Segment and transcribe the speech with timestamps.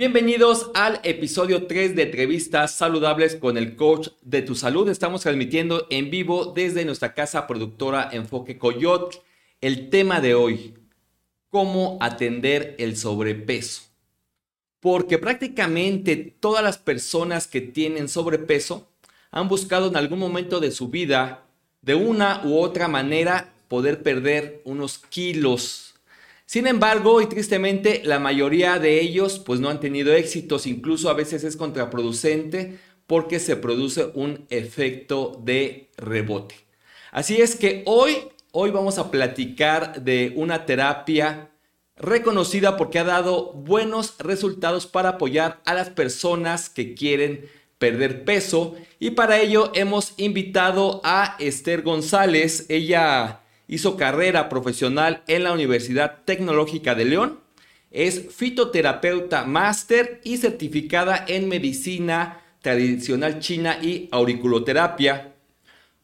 [0.00, 4.88] Bienvenidos al episodio 3 de Entrevistas Saludables con el coach de tu salud.
[4.88, 9.18] Estamos transmitiendo en vivo desde nuestra casa productora Enfoque Coyote.
[9.60, 10.72] El tema de hoy,
[11.50, 13.82] cómo atender el sobrepeso.
[14.80, 18.88] Porque prácticamente todas las personas que tienen sobrepeso
[19.30, 21.44] han buscado en algún momento de su vida,
[21.82, 25.89] de una u otra manera, poder perder unos kilos
[26.50, 31.14] sin embargo, y tristemente, la mayoría de ellos pues no han tenido éxitos, incluso a
[31.14, 36.56] veces es contraproducente porque se produce un efecto de rebote.
[37.12, 38.16] Así es que hoy,
[38.50, 41.52] hoy vamos a platicar de una terapia
[41.96, 48.74] reconocida porque ha dado buenos resultados para apoyar a las personas que quieren perder peso
[48.98, 52.66] y para ello hemos invitado a Esther González.
[52.68, 53.39] Ella
[53.70, 57.38] hizo carrera profesional en la Universidad Tecnológica de León,
[57.92, 65.34] es fitoterapeuta máster y certificada en medicina tradicional china y auriculoterapia.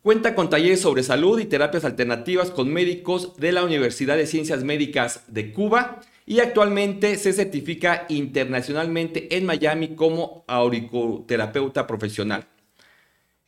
[0.01, 4.63] Cuenta con talleres sobre salud y terapias alternativas con médicos de la Universidad de Ciencias
[4.63, 12.47] Médicas de Cuba y actualmente se certifica internacionalmente en Miami como auriculoterapeuta profesional.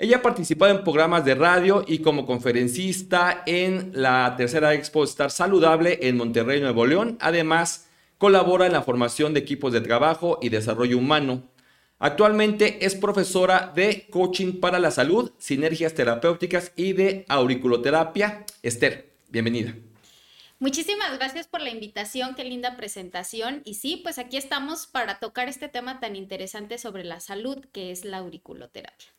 [0.00, 5.32] Ella ha participado en programas de radio y como conferencista en la tercera Expo Estar
[5.32, 7.18] Saludable en Monterrey, Nuevo León.
[7.20, 11.42] Además, colabora en la formación de equipos de trabajo y desarrollo humano.
[11.98, 18.46] Actualmente es profesora de coaching para la salud, sinergias terapéuticas y de auriculoterapia.
[18.62, 19.74] Esther, bienvenida.
[20.60, 23.62] Muchísimas gracias por la invitación, qué linda presentación.
[23.64, 27.90] Y sí, pues aquí estamos para tocar este tema tan interesante sobre la salud, que
[27.90, 29.17] es la auriculoterapia.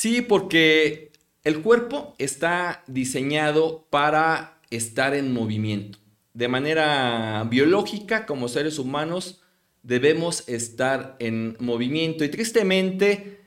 [0.00, 1.10] Sí, porque
[1.42, 5.98] el cuerpo está diseñado para estar en movimiento.
[6.34, 9.42] De manera biológica, como seres humanos,
[9.82, 12.24] debemos estar en movimiento.
[12.24, 13.40] Y tristemente,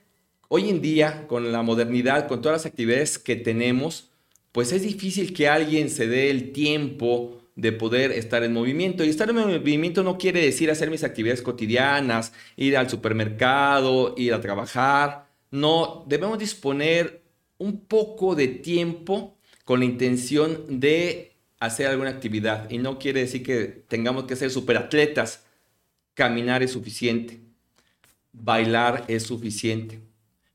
[0.49, 4.11] hoy en día, con la modernidad, con todas las actividades que tenemos,
[4.51, 9.05] pues es difícil que alguien se dé el tiempo de poder estar en movimiento.
[9.05, 14.33] Y estar en movimiento no quiere decir hacer mis actividades cotidianas, ir al supermercado, ir
[14.33, 17.21] a trabajar no debemos disponer
[17.57, 22.69] un poco de tiempo con la intención de hacer alguna actividad.
[22.71, 25.43] Y no quiere decir que tengamos que ser superatletas.
[26.15, 27.39] Caminar es suficiente.
[28.33, 29.99] Bailar es suficiente.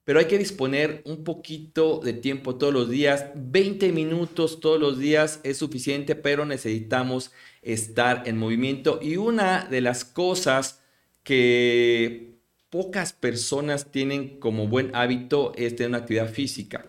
[0.05, 3.27] Pero hay que disponer un poquito de tiempo todos los días.
[3.34, 7.33] 20 minutos todos los días es suficiente, pero necesitamos
[7.63, 9.01] estar en movimiento.
[9.03, 10.81] Y una de las cosas
[11.23, 12.36] que
[12.77, 16.85] pocas personas tienen como buen hábito es tener una actividad física,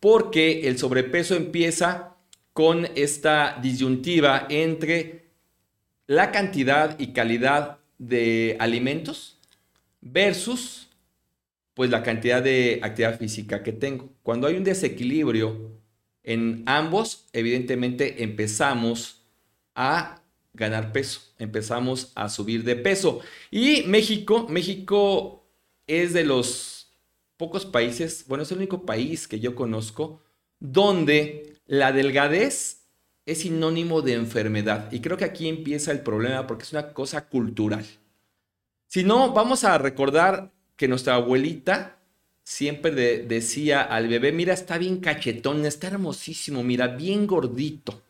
[0.00, 2.16] porque el sobrepeso empieza
[2.52, 5.26] con esta disyuntiva entre
[6.08, 9.38] la cantidad y calidad de alimentos
[10.00, 10.88] versus
[11.74, 14.08] pues la cantidad de actividad física que tengo.
[14.24, 15.70] Cuando hay un desequilibrio
[16.24, 19.22] en ambos, evidentemente empezamos
[19.76, 20.17] a
[20.58, 23.20] ganar peso, empezamos a subir de peso.
[23.50, 25.46] Y México, México
[25.86, 26.92] es de los
[27.36, 30.20] pocos países, bueno, es el único país que yo conozco
[30.60, 32.82] donde la delgadez
[33.24, 34.90] es sinónimo de enfermedad.
[34.90, 37.86] Y creo que aquí empieza el problema porque es una cosa cultural.
[38.86, 41.98] Si no, vamos a recordar que nuestra abuelita
[42.42, 48.00] siempre decía al bebé, mira, está bien cachetón, está hermosísimo, mira, bien gordito.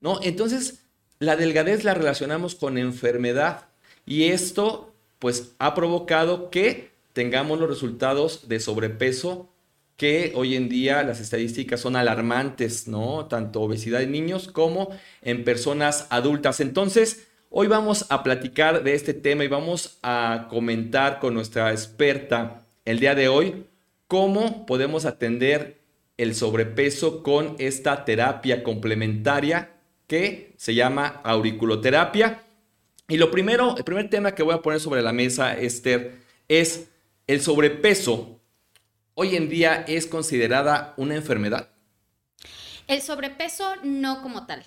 [0.00, 0.20] ¿No?
[0.22, 0.84] Entonces,
[1.18, 3.66] la delgadez la relacionamos con enfermedad
[4.06, 9.48] y esto pues ha provocado que tengamos los resultados de sobrepeso
[9.96, 13.26] que hoy en día las estadísticas son alarmantes, ¿no?
[13.26, 14.90] Tanto obesidad en niños como
[15.22, 16.60] en personas adultas.
[16.60, 22.64] Entonces, hoy vamos a platicar de este tema y vamos a comentar con nuestra experta
[22.84, 23.66] el día de hoy
[24.06, 25.78] cómo podemos atender
[26.16, 29.77] el sobrepeso con esta terapia complementaria
[30.08, 32.42] que se llama auriculoterapia.
[33.06, 36.18] Y lo primero, el primer tema que voy a poner sobre la mesa, Esther,
[36.48, 36.88] es
[37.28, 38.40] el sobrepeso.
[39.14, 41.70] Hoy en día es considerada una enfermedad.
[42.88, 44.64] El sobrepeso no como tal,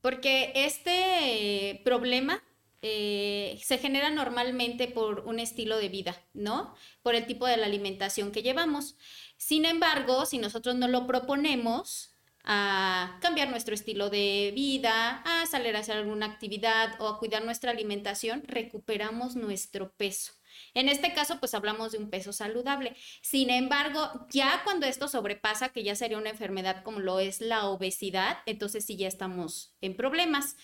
[0.00, 2.42] porque este problema
[2.82, 6.74] eh, se genera normalmente por un estilo de vida, ¿no?
[7.02, 8.96] Por el tipo de la alimentación que llevamos.
[9.38, 12.13] Sin embargo, si nosotros no lo proponemos,
[12.44, 17.44] a cambiar nuestro estilo de vida, a salir a hacer alguna actividad o a cuidar
[17.44, 20.32] nuestra alimentación, recuperamos nuestro peso.
[20.74, 22.94] En este caso, pues hablamos de un peso saludable.
[23.22, 27.66] Sin embargo, ya cuando esto sobrepasa, que ya sería una enfermedad como lo es la
[27.66, 30.56] obesidad, entonces sí ya estamos en problemas.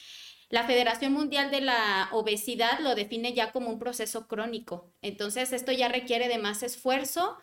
[0.49, 4.93] La Federación Mundial de la Obesidad lo define ya como un proceso crónico.
[5.01, 7.37] Entonces, esto ya requiere de más esfuerzo,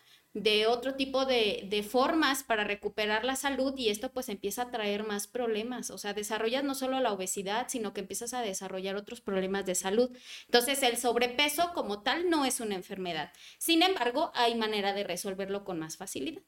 [0.44, 4.72] de otro tipo de, de, formas para recuperar la salud y esto pues empieza a
[4.72, 5.90] traer más problemas.
[5.90, 9.76] O sea, desarrollas no solo la obesidad, sino que empiezas a desarrollar otros problemas de
[9.76, 10.10] salud.
[10.46, 13.32] Entonces, el sobrepeso como tal no es una enfermedad.
[13.58, 16.42] Sin embargo, hay manera de resolverlo con más facilidad.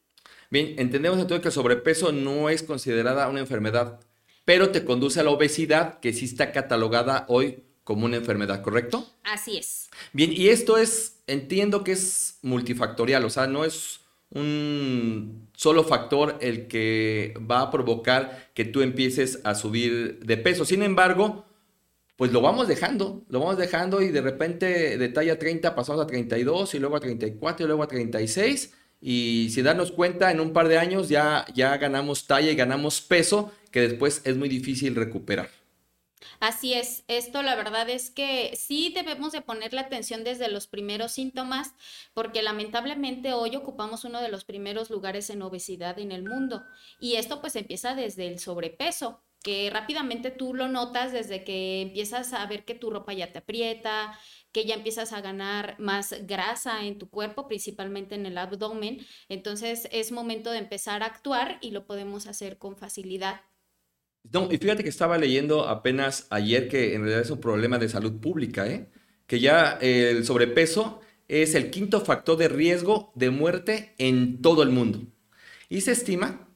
[0.50, 4.00] Bien, entendemos entonces que el sobrepeso no es considerada una enfermedad,
[4.46, 9.04] pero te conduce a la obesidad que sí está catalogada hoy como una enfermedad, ¿correcto?
[9.24, 9.90] Así es.
[10.14, 16.38] Bien, y esto es, entiendo que es multifactorial, o sea, no es un solo factor
[16.40, 20.66] el que va a provocar que tú empieces a subir de peso.
[20.66, 21.48] Sin embargo,
[22.16, 26.06] pues lo vamos dejando, lo vamos dejando y de repente de talla 30 pasamos a
[26.06, 28.72] 32 y luego a 34 y luego a 36
[29.02, 33.02] y sin darnos cuenta en un par de años ya, ya ganamos talla y ganamos
[33.02, 35.50] peso que después es muy difícil recuperar.
[36.40, 41.12] Así es, esto la verdad es que sí debemos de ponerle atención desde los primeros
[41.12, 41.74] síntomas,
[42.14, 46.64] porque lamentablemente hoy ocupamos uno de los primeros lugares en obesidad en el mundo.
[47.00, 52.34] Y esto pues empieza desde el sobrepeso, que rápidamente tú lo notas desde que empiezas
[52.34, 54.18] a ver que tu ropa ya te aprieta,
[54.52, 59.06] que ya empiezas a ganar más grasa en tu cuerpo, principalmente en el abdomen.
[59.30, 63.42] Entonces es momento de empezar a actuar y lo podemos hacer con facilidad.
[64.32, 68.20] Y fíjate que estaba leyendo apenas ayer que en realidad es un problema de salud
[68.20, 68.90] pública, ¿eh?
[69.26, 74.70] que ya el sobrepeso es el quinto factor de riesgo de muerte en todo el
[74.70, 75.02] mundo.
[75.70, 76.48] Y se estima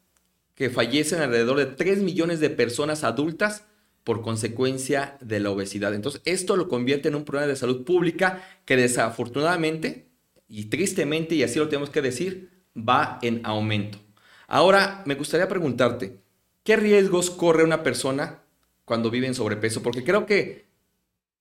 [0.56, 3.66] que fallecen alrededor de 3 millones de personas adultas
[4.04, 5.94] por consecuencia de la obesidad.
[5.94, 10.10] Entonces, esto lo convierte en un problema de salud pública que desafortunadamente
[10.48, 14.00] y tristemente, y así lo tenemos que decir, va en aumento.
[14.48, 16.23] Ahora, me gustaría preguntarte,
[16.64, 18.42] ¿Qué riesgos corre una persona
[18.86, 19.84] cuando vive en sobrepeso?
[19.84, 20.66] Porque creo que,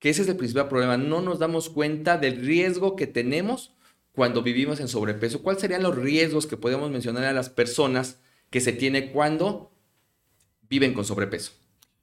[0.01, 0.97] ese es el principal problema.
[0.97, 3.73] No nos damos cuenta del riesgo que tenemos
[4.11, 5.43] cuando vivimos en sobrepeso.
[5.43, 8.19] ¿Cuáles serían los riesgos que podemos mencionar a las personas
[8.51, 9.71] que se tiene cuando
[10.69, 11.53] viven con sobrepeso?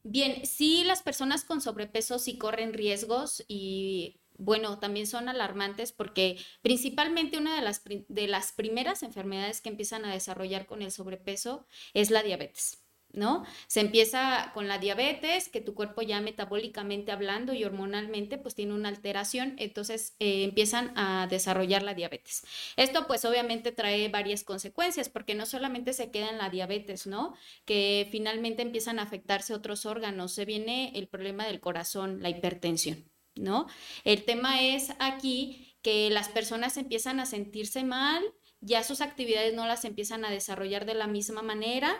[0.04, 6.38] Bien, sí, las personas con sobrepeso sí corren riesgos y bueno, también son alarmantes porque
[6.62, 11.68] principalmente una de las, de las primeras enfermedades que empiezan a desarrollar con el sobrepeso
[11.94, 12.80] es la diabetes.
[13.11, 13.44] ¿No?
[13.67, 18.73] Se empieza con la diabetes, que tu cuerpo ya metabólicamente hablando y hormonalmente pues tiene
[18.73, 22.44] una alteración, entonces eh, empiezan a desarrollar la diabetes.
[22.75, 27.33] Esto pues obviamente trae varias consecuencias porque no solamente se queda en la diabetes, ¿no?
[27.65, 33.12] Que finalmente empiezan a afectarse otros órganos, se viene el problema del corazón, la hipertensión,
[33.35, 33.67] ¿no?
[34.03, 38.23] El tema es aquí que las personas empiezan a sentirse mal,
[38.62, 41.95] ya sus actividades no las empiezan a desarrollar de la misma manera,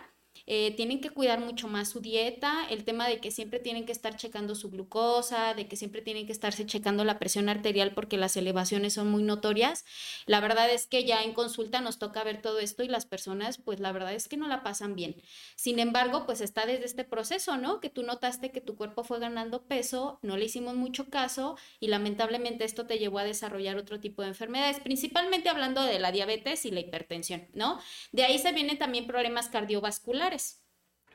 [0.46, 3.92] eh, tienen que cuidar mucho más su dieta, el tema de que siempre tienen que
[3.92, 8.18] estar checando su glucosa, de que siempre tienen que estarse checando la presión arterial porque
[8.18, 9.86] las elevaciones son muy notorias.
[10.26, 13.58] La verdad es que ya en consulta nos toca ver todo esto y las personas,
[13.58, 15.22] pues la verdad es que no la pasan bien.
[15.56, 17.80] Sin embargo, pues está desde este proceso, ¿no?
[17.80, 21.88] Que tú notaste que tu cuerpo fue ganando peso, no le hicimos mucho caso y
[21.88, 26.66] lamentablemente esto te llevó a desarrollar otro tipo de enfermedades, principalmente hablando de la diabetes
[26.66, 27.80] y la hipertensión, ¿no?
[28.12, 30.29] De ahí se vienen también problemas cardiovasculares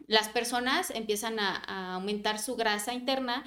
[0.07, 3.45] las personas empiezan a, aumentar su grasa interna,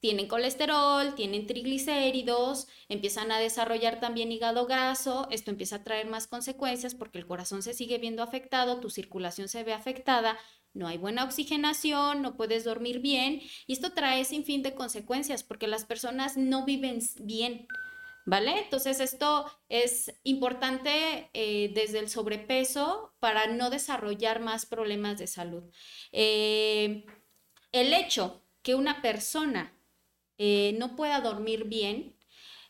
[0.00, 6.26] tienen colesterol, tienen triglicéridos, empiezan a desarrollar también hígado graso, esto empieza a traer más
[6.26, 10.38] consecuencias porque el corazón se sigue viendo afectado, tu circulación se ve afectada,
[10.72, 15.42] no hay buena oxigenación, no puedes dormir bien y esto trae sin fin de consecuencias
[15.42, 17.66] porque las personas no viven bien.
[18.26, 18.60] ¿Vale?
[18.60, 25.64] Entonces esto es importante eh, desde el sobrepeso para no desarrollar más problemas de salud.
[26.12, 27.06] Eh,
[27.72, 29.72] el hecho que una persona
[30.38, 32.16] eh, no pueda dormir bien,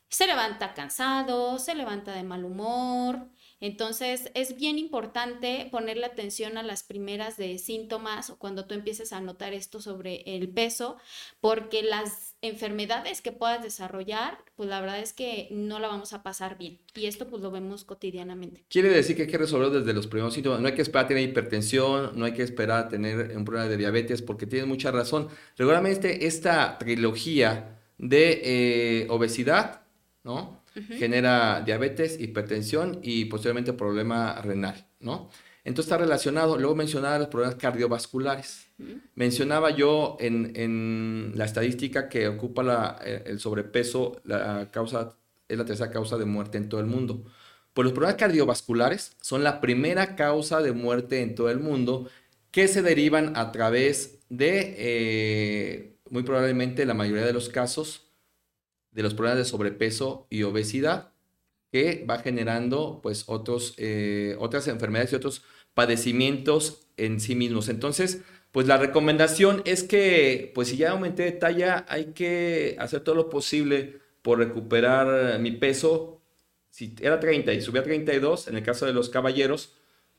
[0.08, 3.28] se levanta cansado, se levanta de mal humor,
[3.60, 9.12] entonces, es bien importante ponerle atención a las primeras de síntomas o cuando tú empieces
[9.12, 10.96] a notar esto sobre el peso,
[11.40, 16.22] porque las enfermedades que puedas desarrollar, pues la verdad es que no la vamos a
[16.22, 16.78] pasar bien.
[16.94, 18.64] Y esto pues lo vemos cotidianamente.
[18.70, 20.60] Quiere decir que hay que resolverlo desde los primeros síntomas.
[20.60, 23.68] No hay que esperar a tener hipertensión, no hay que esperar a tener un problema
[23.68, 25.28] de diabetes, porque tienes mucha razón.
[25.58, 29.82] Regularmente esta trilogía de eh, obesidad,
[30.24, 30.59] ¿no?
[30.88, 35.30] Genera diabetes, hipertensión y posteriormente problema renal, ¿no?
[35.62, 38.66] Entonces está relacionado, luego mencionaba los problemas cardiovasculares.
[39.14, 45.16] Mencionaba yo en, la estadística que ocupa eh, el sobrepeso, la causa,
[45.48, 47.24] es la tercera causa de muerte en todo el mundo.
[47.74, 52.08] Pues los problemas cardiovasculares son la primera causa de muerte en todo el mundo
[52.50, 58.09] que se derivan a través de eh, muy probablemente la mayoría de los casos
[58.92, 61.12] de los problemas de sobrepeso y obesidad
[61.72, 65.44] que va generando pues otros, eh, otras enfermedades y otros
[65.74, 67.68] padecimientos en sí mismos.
[67.68, 73.00] Entonces, pues la recomendación es que pues si ya aumenté de talla hay que hacer
[73.00, 76.20] todo lo posible por recuperar mi peso.
[76.70, 79.74] Si era 30 y subí a 32, en el caso de los caballeros,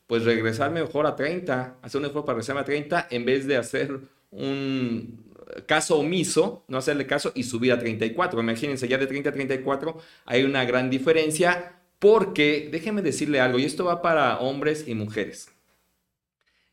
[0.06, 3.56] pues regresar mejor a 30, hacer un esfuerzo para regresarme a 30 en vez de
[3.56, 4.00] hacer
[4.30, 5.31] un
[5.66, 8.40] caso omiso, no hacerle caso y subir a 34.
[8.40, 13.64] Imagínense, ya de 30 a 34 hay una gran diferencia porque, déjenme decirle algo, y
[13.64, 15.48] esto va para hombres y mujeres.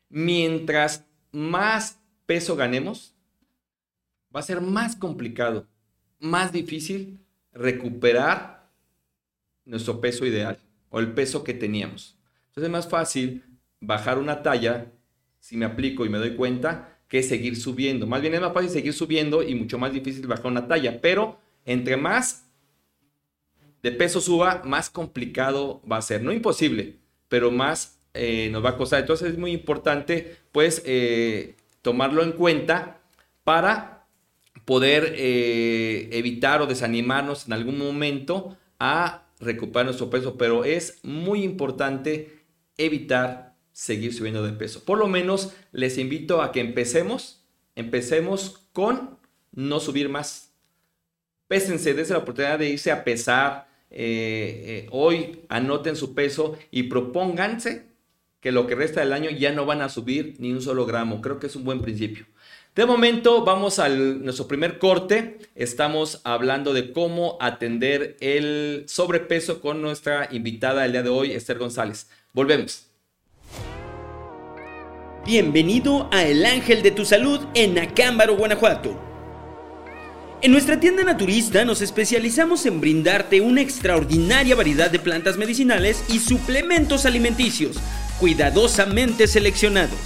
[0.08, 3.14] Mientras más peso ganemos,
[4.34, 5.68] va a ser más complicado,
[6.18, 7.20] más difícil
[7.52, 8.68] recuperar
[9.64, 10.58] nuestro peso ideal
[10.88, 12.18] o el peso que teníamos.
[12.48, 13.44] Entonces es más fácil
[13.80, 14.92] bajar una talla
[15.38, 18.06] si me aplico y me doy cuenta que seguir subiendo.
[18.06, 21.38] Más bien es más fácil seguir subiendo y mucho más difícil bajar una talla, pero
[21.66, 22.46] entre más
[23.82, 26.22] de peso suba, más complicado va a ser.
[26.22, 26.98] No imposible,
[27.28, 29.00] pero más eh, nos va a costar.
[29.00, 33.00] Entonces es muy importante pues eh, tomarlo en cuenta
[33.42, 34.06] para
[34.64, 41.42] poder eh, evitar o desanimarnos en algún momento a recuperar nuestro peso, pero es muy
[41.42, 42.44] importante
[42.76, 44.84] evitar seguir subiendo de peso.
[44.84, 47.44] Por lo menos les invito a que empecemos,
[47.76, 49.18] empecemos con
[49.52, 50.52] no subir más.
[51.48, 53.68] Pésense, dense la oportunidad de irse a pesar.
[53.90, 57.90] Eh, eh, hoy anoten su peso y propónganse
[58.40, 61.20] que lo que resta del año ya no van a subir ni un solo gramo.
[61.20, 62.26] Creo que es un buen principio.
[62.74, 65.38] De momento vamos a nuestro primer corte.
[65.56, 71.58] Estamos hablando de cómo atender el sobrepeso con nuestra invitada el día de hoy, Esther
[71.58, 72.08] González.
[72.32, 72.89] Volvemos.
[75.26, 78.98] Bienvenido a El Ángel de tu Salud en Acámbaro, Guanajuato.
[80.40, 86.20] En nuestra tienda naturista nos especializamos en brindarte una extraordinaria variedad de plantas medicinales y
[86.20, 87.76] suplementos alimenticios,
[88.18, 89.98] cuidadosamente seleccionados.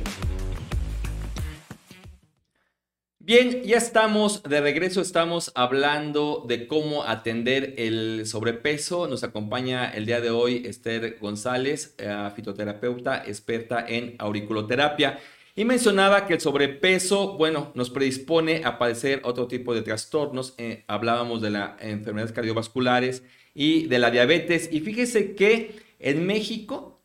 [3.29, 9.07] Bien, ya estamos de regreso, estamos hablando de cómo atender el sobrepeso.
[9.07, 15.19] Nos acompaña el día de hoy Esther González, eh, fitoterapeuta experta en auriculoterapia.
[15.55, 20.55] Y mencionaba que el sobrepeso, bueno, nos predispone a padecer otro tipo de trastornos.
[20.57, 24.71] Eh, hablábamos de las enfermedades cardiovasculares y de la diabetes.
[24.73, 27.03] Y fíjese que en México,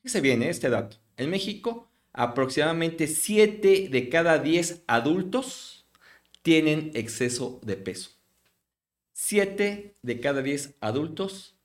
[0.00, 5.86] fíjese bien eh, este dato, en México aproximadamente 7 de cada 10 adultos
[6.42, 8.10] tienen exceso de peso.
[9.12, 11.56] 7 de cada 10 adultos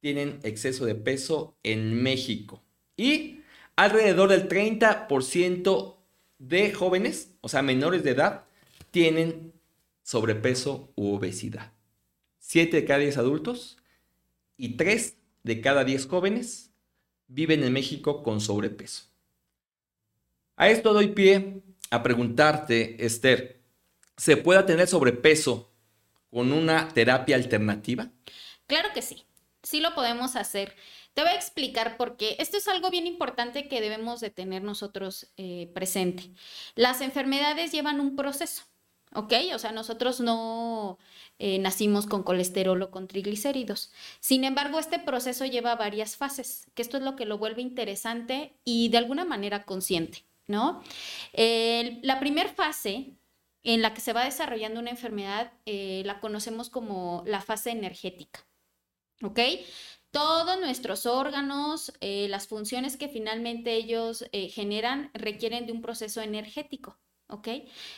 [0.00, 2.62] tienen exceso de peso en México.
[2.96, 3.40] Y
[3.76, 5.96] alrededor del 30%
[6.38, 8.44] de jóvenes, o sea, menores de edad,
[8.90, 9.52] tienen
[10.02, 11.72] sobrepeso u obesidad.
[12.38, 13.78] 7 de cada 10 adultos
[14.56, 16.70] y 3 de cada 10 jóvenes
[17.28, 19.09] viven en México con sobrepeso.
[20.60, 23.62] A esto doy pie a preguntarte, Esther,
[24.18, 25.72] ¿se puede tener sobrepeso
[26.28, 28.10] con una terapia alternativa?
[28.66, 29.24] Claro que sí,
[29.62, 30.76] sí lo podemos hacer.
[31.14, 32.36] Te voy a explicar por qué.
[32.38, 36.30] Esto es algo bien importante que debemos de tener nosotros eh, presente.
[36.74, 38.64] Las enfermedades llevan un proceso,
[39.14, 39.32] ¿ok?
[39.54, 40.98] O sea, nosotros no
[41.38, 43.92] eh, nacimos con colesterol o con triglicéridos.
[44.20, 48.58] Sin embargo, este proceso lleva varias fases, que esto es lo que lo vuelve interesante
[48.62, 50.26] y de alguna manera consciente.
[50.50, 50.82] ¿No?
[51.32, 53.16] la primera fase
[53.62, 58.46] en la que se va desarrollando una enfermedad eh, la conocemos como la fase energética,
[59.22, 59.38] ¿ok?
[60.10, 66.20] Todos nuestros órganos, eh, las funciones que finalmente ellos eh, generan requieren de un proceso
[66.20, 67.48] energético, ¿ok?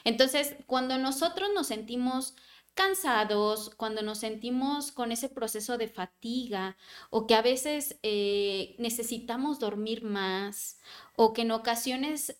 [0.04, 2.34] Entonces, cuando nosotros nos sentimos
[2.74, 6.76] cansados, cuando nos sentimos con ese proceso de fatiga
[7.10, 10.78] o que a veces eh, necesitamos dormir más
[11.16, 12.36] o que en ocasiones,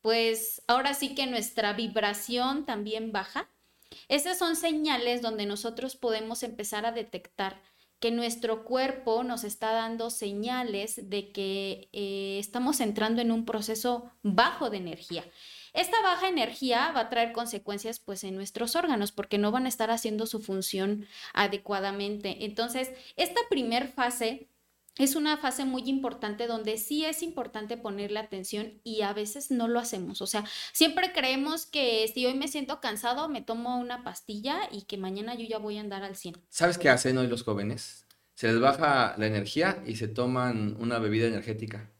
[0.00, 3.48] pues ahora sí que nuestra vibración también baja,
[4.08, 7.60] esas son señales donde nosotros podemos empezar a detectar
[8.00, 14.10] que nuestro cuerpo nos está dando señales de que eh, estamos entrando en un proceso
[14.22, 15.24] bajo de energía.
[15.72, 19.68] Esta baja energía va a traer consecuencias pues en nuestros órganos porque no van a
[19.68, 22.44] estar haciendo su función adecuadamente.
[22.44, 24.48] Entonces, esta primer fase
[24.98, 29.68] es una fase muy importante donde sí es importante ponerle atención y a veces no
[29.68, 30.20] lo hacemos.
[30.20, 34.82] O sea, siempre creemos que si hoy me siento cansado, me tomo una pastilla y
[34.82, 36.36] que mañana yo ya voy a andar al 100.
[36.48, 38.06] ¿Sabes qué hacen hoy los jóvenes?
[38.34, 41.90] Se les baja la energía y se toman una bebida energética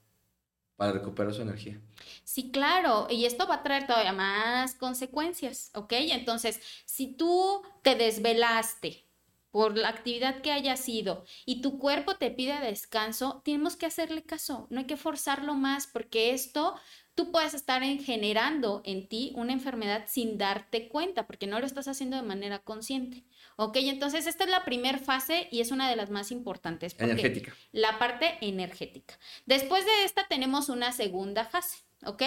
[0.79, 1.79] para recuperar su energía.
[2.25, 5.93] Sí, claro, y esto va a traer todavía más consecuencias, ¿ok?
[5.93, 9.09] Entonces, si tú te desvelaste,
[9.51, 14.23] por la actividad que haya sido y tu cuerpo te pide descanso, tenemos que hacerle
[14.23, 16.75] caso, no hay que forzarlo más porque esto
[17.15, 21.89] tú puedes estar generando en ti una enfermedad sin darte cuenta porque no lo estás
[21.89, 23.25] haciendo de manera consciente.
[23.61, 26.95] Ok, entonces esta es la primera fase y es una de las más importantes.
[26.97, 27.53] Energética.
[27.73, 29.19] La parte energética.
[29.47, 31.79] Después de esta tenemos una segunda fase.
[32.05, 32.23] ¿ok?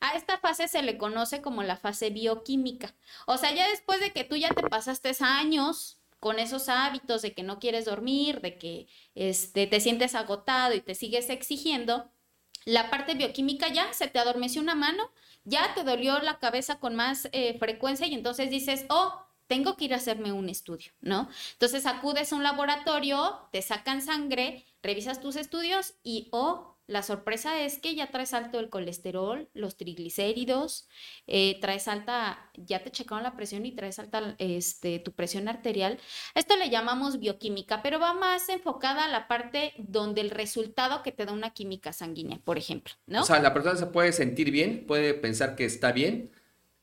[0.00, 2.94] A esta fase se le conoce como la fase bioquímica.
[3.26, 7.34] O sea, ya después de que tú ya te pasaste años con esos hábitos de
[7.34, 12.10] que no quieres dormir, de que este, te sientes agotado y te sigues exigiendo,
[12.64, 15.12] la parte bioquímica ya se te adormeció una mano,
[15.44, 19.86] ya te dolió la cabeza con más eh, frecuencia y entonces dices, oh, tengo que
[19.86, 21.28] ir a hacerme un estudio, ¿no?
[21.54, 27.60] Entonces acudes a un laboratorio, te sacan sangre, revisas tus estudios y, oh, la sorpresa
[27.60, 30.88] es que ya traes alto el colesterol, los triglicéridos,
[31.26, 35.98] eh, traes alta, ya te checaron la presión y traes alta este, tu presión arterial.
[36.36, 41.10] Esto le llamamos bioquímica, pero va más enfocada a la parte donde el resultado que
[41.10, 43.22] te da una química sanguínea, por ejemplo, ¿no?
[43.22, 46.30] O sea, la persona se puede sentir bien, puede pensar que está bien,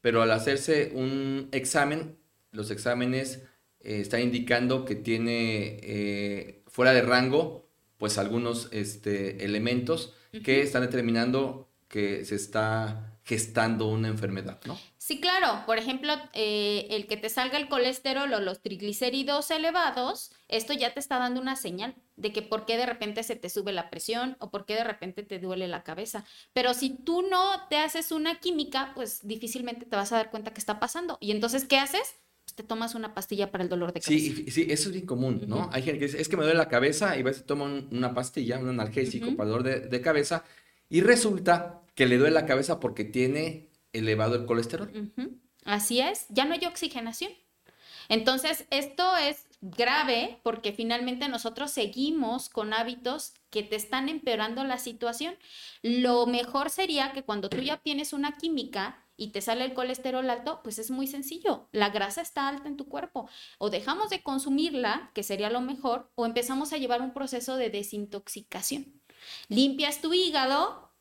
[0.01, 2.17] pero al hacerse un examen,
[2.57, 3.43] los exámenes
[3.79, 10.81] eh, están indicando que tiene eh, fuera de rango pues algunos este, elementos que están
[10.81, 14.77] determinando que se está gestando una enfermedad, ¿no?
[14.97, 15.63] Sí, claro.
[15.65, 20.93] Por ejemplo, eh, el que te salga el colesterol o los triglicéridos elevados, esto ya
[20.93, 23.89] te está dando una señal de que por qué de repente se te sube la
[23.89, 26.23] presión o por qué de repente te duele la cabeza.
[26.53, 30.53] Pero si tú no te haces una química, pues difícilmente te vas a dar cuenta
[30.53, 31.17] que está pasando.
[31.19, 32.15] Y entonces, ¿qué haces?
[32.55, 34.35] Te tomas una pastilla para el dolor de cabeza.
[34.35, 35.69] Sí, sí, eso es bien común, ¿no?
[35.71, 38.13] Hay gente que dice, es que me duele la cabeza y va se toma una
[38.13, 40.43] pastilla, un analgésico para el dolor de, cabeza
[40.89, 44.91] y resulta que le duele la cabeza porque tiene elevado el colesterol.
[45.65, 47.31] Así es, ya no hay oxigenación.
[48.09, 54.77] Entonces, esto es grave porque finalmente nosotros seguimos con hábitos que te están empeorando la
[54.77, 55.35] situación.
[55.81, 60.29] Lo mejor sería que cuando tú ya tienes una química, y te sale el colesterol
[60.29, 61.67] alto, pues es muy sencillo.
[61.71, 63.27] La grasa está alta en tu cuerpo.
[63.57, 67.71] O dejamos de consumirla, que sería lo mejor, o empezamos a llevar un proceso de
[67.71, 69.01] desintoxicación.
[69.49, 70.93] Limpias tu hígado,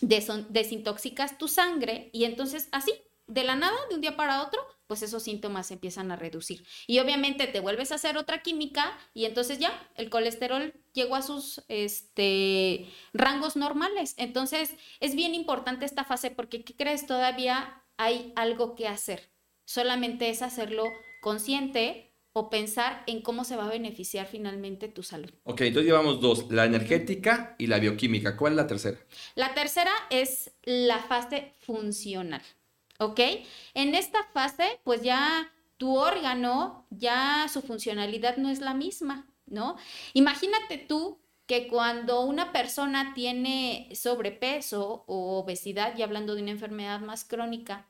[0.00, 2.92] desintoxicas tu sangre y entonces así,
[3.28, 6.64] de la nada, de un día para otro, pues esos síntomas empiezan a reducir.
[6.86, 11.22] Y obviamente te vuelves a hacer otra química y entonces ya el colesterol llegó a
[11.22, 14.14] sus este, rangos normales.
[14.16, 17.06] Entonces es bien importante esta fase porque, ¿qué crees?
[17.06, 19.30] Todavía hay algo que hacer.
[19.66, 20.84] Solamente es hacerlo
[21.20, 25.30] consciente o pensar en cómo se va a beneficiar finalmente tu salud.
[25.44, 28.36] Ok, entonces llevamos dos, la energética y la bioquímica.
[28.36, 28.98] ¿Cuál es la tercera?
[29.34, 32.42] La tercera es la fase funcional.
[32.98, 33.20] ¿Ok?
[33.74, 39.76] En esta fase, pues ya tu órgano, ya su funcionalidad no es la misma, ¿no?
[40.12, 47.00] Imagínate tú que cuando una persona tiene sobrepeso o obesidad, y hablando de una enfermedad
[47.00, 47.88] más crónica,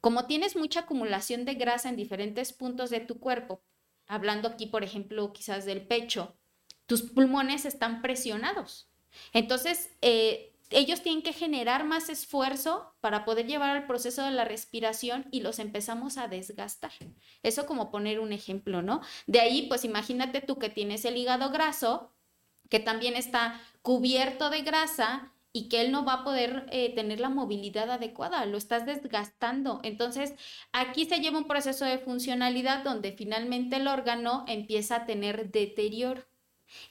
[0.00, 3.62] como tienes mucha acumulación de grasa en diferentes puntos de tu cuerpo,
[4.06, 6.36] hablando aquí, por ejemplo, quizás del pecho,
[6.86, 8.88] tus pulmones están presionados.
[9.32, 14.44] Entonces, eh, ellos tienen que generar más esfuerzo para poder llevar al proceso de la
[14.44, 16.92] respiración y los empezamos a desgastar.
[17.42, 19.00] Eso como poner un ejemplo, ¿no?
[19.26, 22.12] De ahí, pues imagínate tú que tienes el hígado graso,
[22.68, 27.20] que también está cubierto de grasa y que él no va a poder eh, tener
[27.20, 29.80] la movilidad adecuada, lo estás desgastando.
[29.82, 30.34] Entonces,
[30.72, 36.27] aquí se lleva un proceso de funcionalidad donde finalmente el órgano empieza a tener deterioro.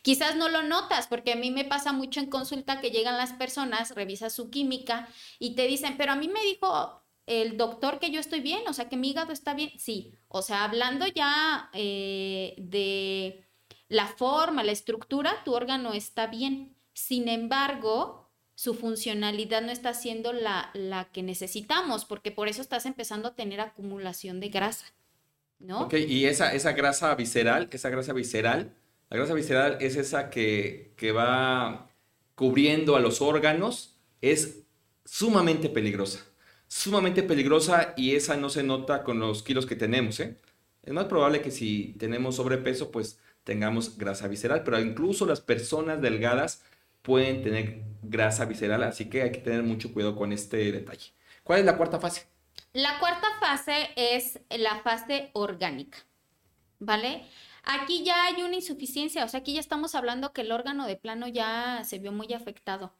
[0.01, 3.33] Quizás no lo notas, porque a mí me pasa mucho en consulta que llegan las
[3.33, 5.07] personas, revisas su química
[5.39, 8.73] y te dicen, pero a mí me dijo el doctor que yo estoy bien, o
[8.73, 9.71] sea, que mi hígado está bien.
[9.77, 13.45] Sí, o sea, hablando ya eh, de
[13.89, 16.75] la forma, la estructura, tu órgano está bien.
[16.93, 22.85] Sin embargo, su funcionalidad no está siendo la, la que necesitamos, porque por eso estás
[22.85, 24.85] empezando a tener acumulación de grasa,
[25.59, 25.81] ¿no?
[25.81, 28.73] Ok, y esa, esa grasa visceral, esa grasa visceral,
[29.09, 31.89] la grasa visceral es esa que, que va
[32.35, 34.63] cubriendo a los órganos, es
[35.05, 36.27] sumamente peligrosa
[36.67, 40.19] sumamente peligrosa y esa no se nota con los kilos que tenemos.
[40.19, 40.37] ¿eh?
[40.83, 46.01] Es más probable que si tenemos sobrepeso, pues tengamos grasa visceral, pero incluso las personas
[46.01, 46.63] delgadas
[47.01, 51.13] pueden tener grasa visceral, así que hay que tener mucho cuidado con este detalle.
[51.43, 52.27] ¿Cuál es la cuarta fase?
[52.73, 55.99] La cuarta fase es la fase orgánica,
[56.79, 57.23] ¿vale?
[57.67, 60.95] Aquí ya hay una insuficiencia, o sea, aquí ya estamos hablando que el órgano de
[60.95, 62.93] plano ya se vio muy afectado.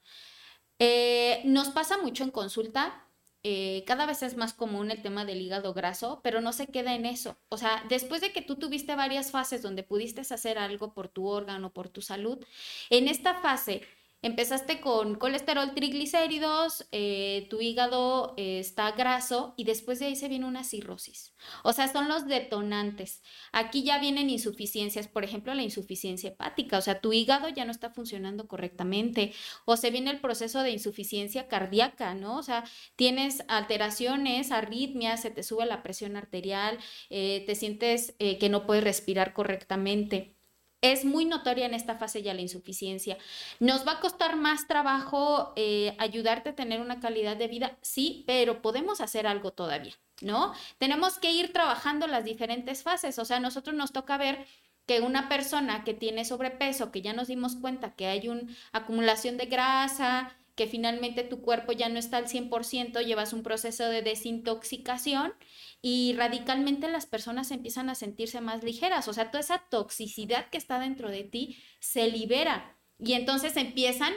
[0.80, 3.08] Eh, nos pasa mucho en consulta
[3.49, 6.95] eh, cada vez es más común el tema del hígado graso, pero no se queda
[6.95, 7.38] en eso.
[7.47, 11.27] O sea, después de que tú tuviste varias fases donde pudiste hacer algo por tu
[11.27, 12.43] órgano, por tu salud,
[12.89, 13.84] en esta fase
[14.23, 20.27] Empezaste con colesterol, triglicéridos, eh, tu hígado eh, está graso y después de ahí se
[20.27, 21.36] viene una cirrosis.
[21.63, 23.21] O sea, son los detonantes.
[23.51, 27.71] Aquí ya vienen insuficiencias, por ejemplo, la insuficiencia hepática, o sea, tu hígado ya no
[27.71, 29.34] está funcionando correctamente.
[29.65, 32.38] O se viene el proceso de insuficiencia cardíaca, ¿no?
[32.38, 32.63] O sea,
[32.95, 36.80] tienes alteraciones, arritmias, se te sube la presión arterial,
[37.12, 40.37] eh, te sientes que no puedes respirar correctamente
[40.81, 43.17] es muy notoria en esta fase ya la insuficiencia.
[43.59, 47.77] ¿Nos va a costar más trabajo eh, ayudarte a tener una calidad de vida?
[47.81, 50.53] Sí, pero podemos hacer algo todavía, ¿no?
[50.77, 53.17] Tenemos que ir trabajando las diferentes fases.
[53.19, 54.45] O sea, a nosotros nos toca ver
[54.85, 59.37] que una persona que tiene sobrepeso, que ya nos dimos cuenta que hay una acumulación
[59.37, 64.01] de grasa, que finalmente tu cuerpo ya no está al 100%, llevas un proceso de
[64.01, 65.35] desintoxicación
[65.83, 70.57] y radicalmente las personas empiezan a sentirse más ligeras, o sea, toda esa toxicidad que
[70.57, 74.13] está dentro de ti se libera y entonces empiezan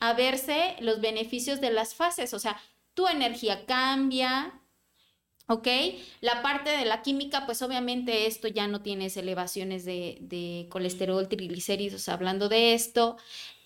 [0.00, 2.58] a verse los beneficios de las fases, o sea,
[2.94, 4.58] tu energía cambia,
[5.48, 5.68] ¿ok?
[6.22, 11.28] La parte de la química, pues obviamente esto ya no tienes elevaciones de, de colesterol,
[11.28, 13.18] triglicéridos, hablando de esto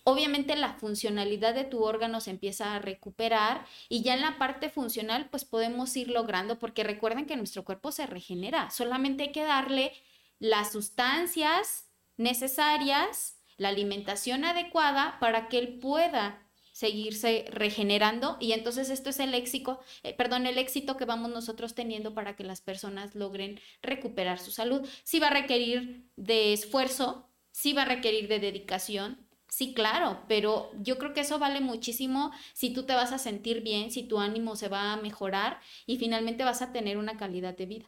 [0.09, 4.71] obviamente la funcionalidad de tu órgano se empieza a recuperar y ya en la parte
[4.71, 9.45] funcional pues podemos ir logrando porque recuerden que nuestro cuerpo se regenera, solamente hay que
[9.45, 9.93] darle
[10.39, 16.43] las sustancias necesarias, la alimentación adecuada para que él pueda
[16.73, 21.75] seguirse regenerando y entonces esto es el éxito, eh, perdón, el éxito que vamos nosotros
[21.75, 24.89] teniendo para que las personas logren recuperar su salud.
[25.03, 30.71] Sí va a requerir de esfuerzo, sí va a requerir de dedicación, Sí, claro, pero
[30.81, 34.21] yo creo que eso vale muchísimo si tú te vas a sentir bien, si tu
[34.21, 37.87] ánimo se va a mejorar y finalmente vas a tener una calidad de vida.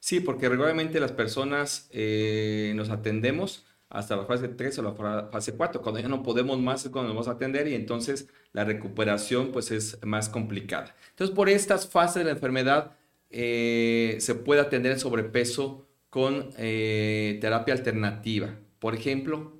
[0.00, 5.54] Sí, porque regularmente las personas eh, nos atendemos hasta la fase 3 o la fase
[5.54, 8.64] 4, cuando ya no podemos más es cuando nos vamos a atender y entonces la
[8.64, 10.94] recuperación pues es más complicada.
[11.10, 12.96] Entonces por estas fases de la enfermedad
[13.30, 18.56] eh, se puede atender el sobrepeso con eh, terapia alternativa.
[18.78, 19.57] Por ejemplo,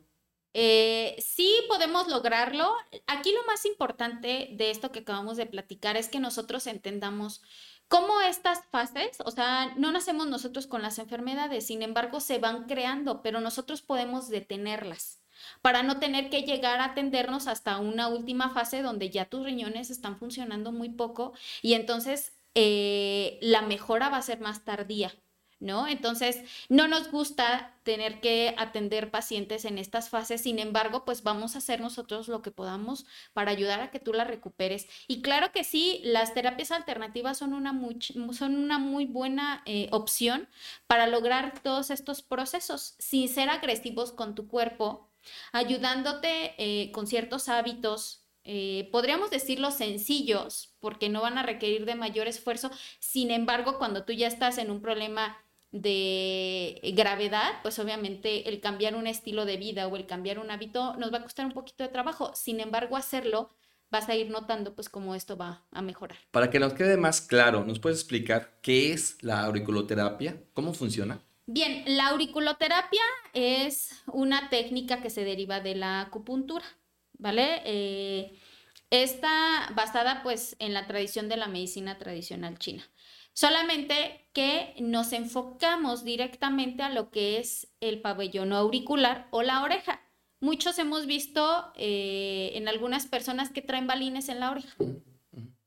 [0.55, 2.75] eh, sí podemos lograrlo.
[3.07, 7.43] Aquí lo más importante de esto que acabamos de platicar es que nosotros entendamos
[7.89, 12.67] cómo estas fases, o sea, no nacemos nosotros con las enfermedades, sin embargo, se van
[12.67, 15.21] creando, pero nosotros podemos detenerlas
[15.63, 19.91] para no tener que llegar a atendernos hasta una última fase donde ya tus riñones
[19.91, 21.33] están funcionando muy poco
[21.63, 25.13] y entonces eh, la mejora va a ser más tardía.
[25.61, 25.89] ¿No?
[25.89, 31.55] Entonces, no nos gusta tener que atender pacientes en estas fases, sin embargo, pues vamos
[31.55, 34.87] a hacer nosotros lo que podamos para ayudar a que tú la recuperes.
[35.09, 37.99] Y claro que sí, las terapias alternativas son una muy,
[38.33, 40.49] son una muy buena eh, opción
[40.87, 45.09] para lograr todos estos procesos sin ser agresivos con tu cuerpo,
[45.53, 51.95] ayudándote eh, con ciertos hábitos eh, podríamos decirlo sencillos, porque no van a requerir de
[51.95, 52.71] mayor esfuerzo.
[52.99, 55.37] Sin embargo, cuando tú ya estás en un problema
[55.71, 60.95] de gravedad, pues obviamente el cambiar un estilo de vida o el cambiar un hábito
[60.97, 62.33] nos va a costar un poquito de trabajo.
[62.35, 63.51] Sin embargo, hacerlo
[63.91, 66.19] vas a ir notando pues cómo esto va a mejorar.
[66.31, 70.43] Para que nos quede más claro, ¿nos puedes explicar qué es la auriculoterapia?
[70.53, 71.21] ¿Cómo funciona?
[71.47, 73.01] Bien, la auriculoterapia
[73.33, 76.65] es una técnica que se deriva de la acupuntura,
[77.15, 77.63] ¿vale?
[77.65, 78.39] Eh,
[78.91, 82.85] está basada pues en la tradición de la medicina tradicional china.
[83.39, 90.01] Solamente que nos enfocamos directamente a lo que es el pabellón auricular o la oreja.
[90.41, 94.75] muchos hemos visto eh, en algunas personas que traen balines en la oreja.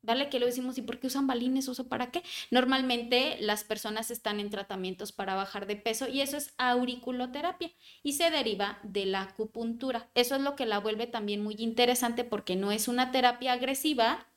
[0.02, 0.28] ¿Vale?
[0.28, 1.70] Que lo decimos, ¿y por qué usan balines?
[1.70, 2.24] ¿Uso para qué?
[2.50, 7.72] Normalmente las personas están en tratamientos para bajar de peso y eso es auriculoterapia
[8.04, 10.10] y se deriva de la acupuntura.
[10.14, 14.28] Eso es lo que la vuelve también muy interesante porque no es una terapia agresiva,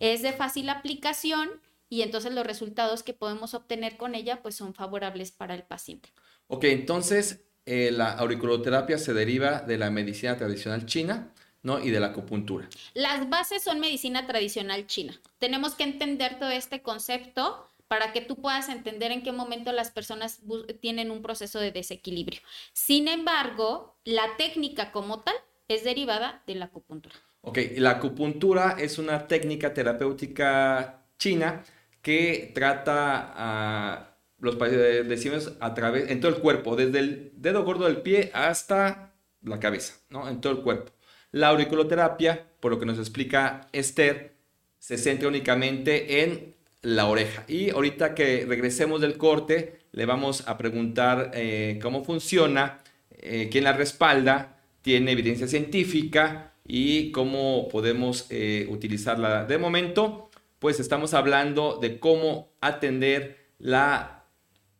[0.00, 1.48] es de fácil aplicación
[1.88, 6.10] y entonces los resultados que podemos obtener con ella pues son favorables para el paciente.
[6.46, 11.80] Ok, entonces eh, la auriculoterapia se deriva de la medicina tradicional china, ¿no?
[11.80, 12.68] Y de la acupuntura.
[12.94, 15.20] Las bases son medicina tradicional china.
[15.38, 19.90] Tenemos que entender todo este concepto para que tú puedas entender en qué momento las
[19.90, 20.40] personas
[20.80, 22.40] tienen un proceso de desequilibrio.
[22.72, 25.34] Sin embargo, la técnica como tal
[25.68, 27.14] es derivada de la acupuntura.
[27.40, 31.64] Ok, la acupuntura es una técnica terapéutica china
[32.08, 37.84] que trata a los decimos a través, en todo el cuerpo, desde el dedo gordo
[37.84, 40.26] del pie hasta la cabeza, ¿no?
[40.26, 40.90] En todo el cuerpo.
[41.32, 44.36] La auriculoterapia, por lo que nos explica Esther,
[44.78, 47.44] se centra únicamente en la oreja.
[47.46, 52.78] Y ahorita que regresemos del corte, le vamos a preguntar eh, cómo funciona,
[53.10, 59.44] eh, quién la respalda, tiene evidencia científica y cómo podemos eh, utilizarla.
[59.44, 60.27] De momento,
[60.58, 64.24] pues estamos hablando de cómo atender la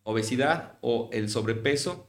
[0.02, 2.08] obesidad o el sobrepeso,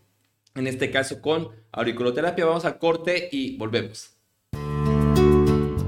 [0.55, 2.45] en este caso con auriculoterapia.
[2.45, 4.15] Vamos a corte y volvemos.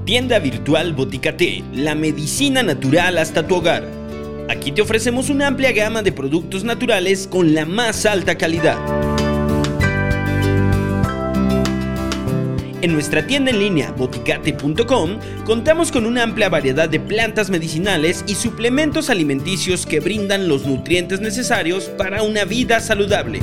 [0.04, 3.84] Tienda virtual Boticate, la medicina natural hasta tu hogar.
[4.48, 9.11] Aquí te ofrecemos una amplia gama de productos naturales con la más alta calidad.
[12.82, 18.34] En nuestra tienda en línea boticate.com contamos con una amplia variedad de plantas medicinales y
[18.34, 23.38] suplementos alimenticios que brindan los nutrientes necesarios para una vida saludable.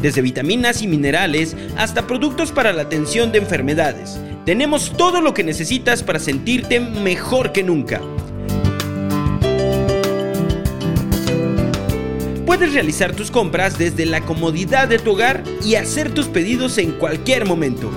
[0.00, 4.20] Desde vitaminas y minerales hasta productos para la atención de enfermedades.
[4.44, 8.00] Tenemos todo lo que necesitas para sentirte mejor que nunca.
[12.56, 16.92] Puedes realizar tus compras desde la comodidad de tu hogar y hacer tus pedidos en
[16.92, 17.90] cualquier momento.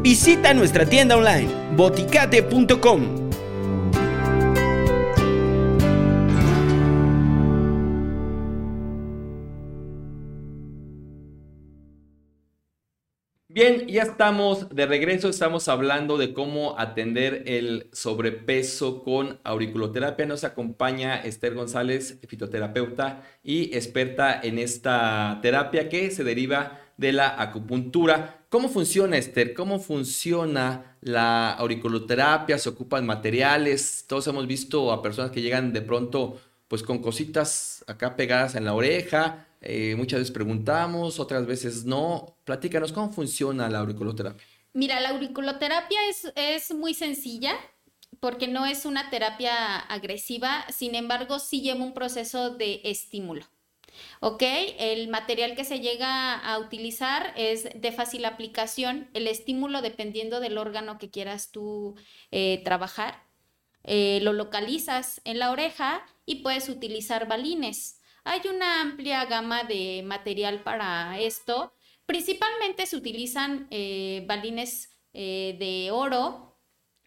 [0.00, 3.25] Visita nuestra tienda online boticate.com
[13.56, 20.26] Bien, ya estamos de regreso, estamos hablando de cómo atender el sobrepeso con auriculoterapia.
[20.26, 27.40] Nos acompaña Esther González, fitoterapeuta y experta en esta terapia que se deriva de la
[27.40, 28.44] acupuntura.
[28.50, 29.54] ¿Cómo funciona, Esther?
[29.54, 32.58] ¿Cómo funciona la auriculoterapia?
[32.58, 34.04] ¿Se ocupan materiales?
[34.06, 36.38] Todos hemos visto a personas que llegan de pronto
[36.68, 42.38] pues con cositas acá pegadas en la oreja eh, muchas veces preguntamos, otras veces no.
[42.44, 44.46] Platícanos, ¿cómo funciona la auriculoterapia?
[44.72, 47.54] Mira, la auriculoterapia es, es muy sencilla
[48.20, 53.44] porque no es una terapia agresiva, sin embargo, sí lleva un proceso de estímulo.
[54.20, 54.42] ¿Ok?
[54.78, 59.08] El material que se llega a utilizar es de fácil aplicación.
[59.14, 61.96] El estímulo, dependiendo del órgano que quieras tú
[62.30, 63.24] eh, trabajar,
[63.82, 67.95] eh, lo localizas en la oreja y puedes utilizar balines.
[68.28, 71.72] Hay una amplia gama de material para esto.
[72.06, 76.58] Principalmente se utilizan eh, balines eh, de oro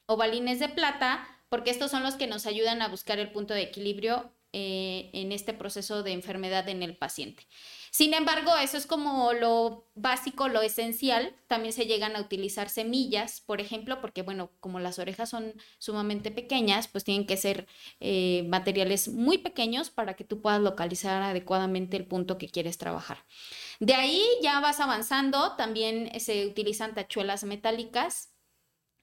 [0.06, 3.54] o balines de plata, porque estos son los que nos ayudan a buscar el punto
[3.54, 7.46] de equilibrio eh, en este proceso de enfermedad en el paciente.
[7.92, 11.36] Sin embargo, eso es como lo básico, lo esencial.
[11.48, 16.32] También se llegan a utilizar semillas, por ejemplo, porque, bueno, como las orejas son sumamente
[16.32, 17.68] pequeñas, pues tienen que ser
[18.00, 23.26] eh, materiales muy pequeños para que tú puedas localizar adecuadamente el punto que quieres trabajar.
[23.80, 28.34] De ahí ya vas avanzando, también se utilizan tachuelas metálicas.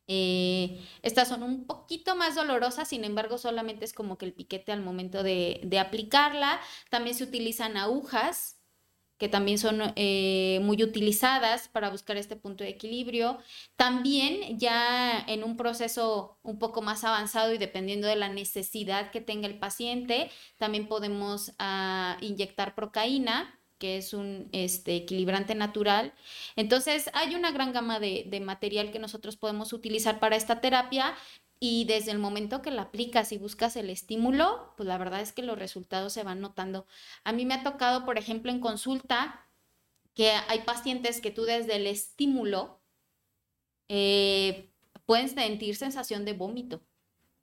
[0.08, 4.70] Eh, estas son un poquito más dolorosas, sin embargo, solamente es como que el piquete
[4.70, 6.60] al momento de aplicarla.
[6.90, 8.55] También se utilizan agujas
[9.18, 13.38] que también son eh, muy utilizadas para buscar este punto de equilibrio.
[13.76, 19.20] También ya en un proceso un poco más avanzado y dependiendo de la necesidad que
[19.20, 26.14] tenga el paciente, también podemos ah, inyectar procaína que es un este, equilibrante natural.
[26.56, 31.14] Entonces, hay una gran gama de, de material que nosotros podemos utilizar para esta terapia
[31.58, 35.32] y desde el momento que la aplicas y buscas el estímulo, pues la verdad es
[35.32, 36.86] que los resultados se van notando.
[37.24, 39.48] A mí me ha tocado, por ejemplo, en consulta,
[40.14, 42.80] que hay pacientes que tú desde el estímulo
[43.88, 44.70] eh,
[45.06, 46.82] pueden sentir sensación de vómito.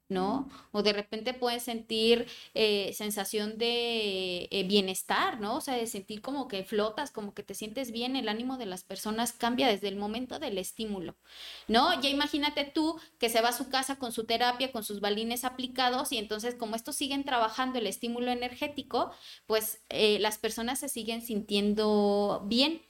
[0.09, 0.49] ¿No?
[0.71, 5.57] O de repente pueden sentir eh, sensación de eh, bienestar, ¿no?
[5.57, 8.65] O sea, de sentir como que flotas, como que te sientes bien, el ánimo de
[8.65, 11.15] las personas cambia desde el momento del estímulo,
[11.67, 11.99] ¿no?
[12.01, 15.43] Ya imagínate tú que se va a su casa con su terapia, con sus balines
[15.43, 19.11] aplicados y entonces como estos siguen trabajando el estímulo energético,
[19.47, 22.81] pues eh, las personas se siguen sintiendo bien.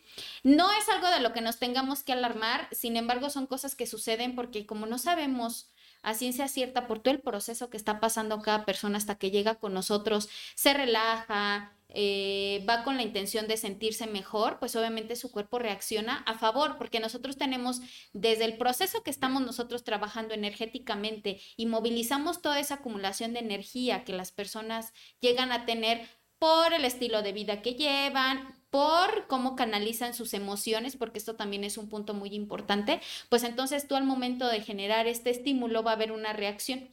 [0.43, 3.87] No es algo de lo que nos tengamos que alarmar, sin embargo son cosas que
[3.87, 5.72] suceden porque como no sabemos
[6.03, 9.55] a ciencia cierta por todo el proceso que está pasando cada persona hasta que llega
[9.55, 15.31] con nosotros, se relaja, eh, va con la intención de sentirse mejor, pues obviamente su
[15.31, 17.81] cuerpo reacciona a favor, porque nosotros tenemos
[18.13, 24.03] desde el proceso que estamos nosotros trabajando energéticamente y movilizamos toda esa acumulación de energía
[24.03, 26.07] que las personas llegan a tener
[26.39, 31.63] por el estilo de vida que llevan, por cómo canalizan sus emociones, porque esto también
[31.63, 35.91] es un punto muy importante, pues entonces tú al momento de generar este estímulo va
[35.91, 36.89] a haber una reacción.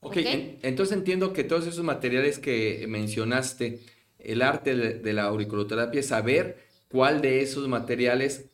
[0.00, 3.78] Ok, entonces entiendo que todos esos materiales que mencionaste,
[4.18, 8.46] el arte de la auriculoterapia es saber cuál de esos materiales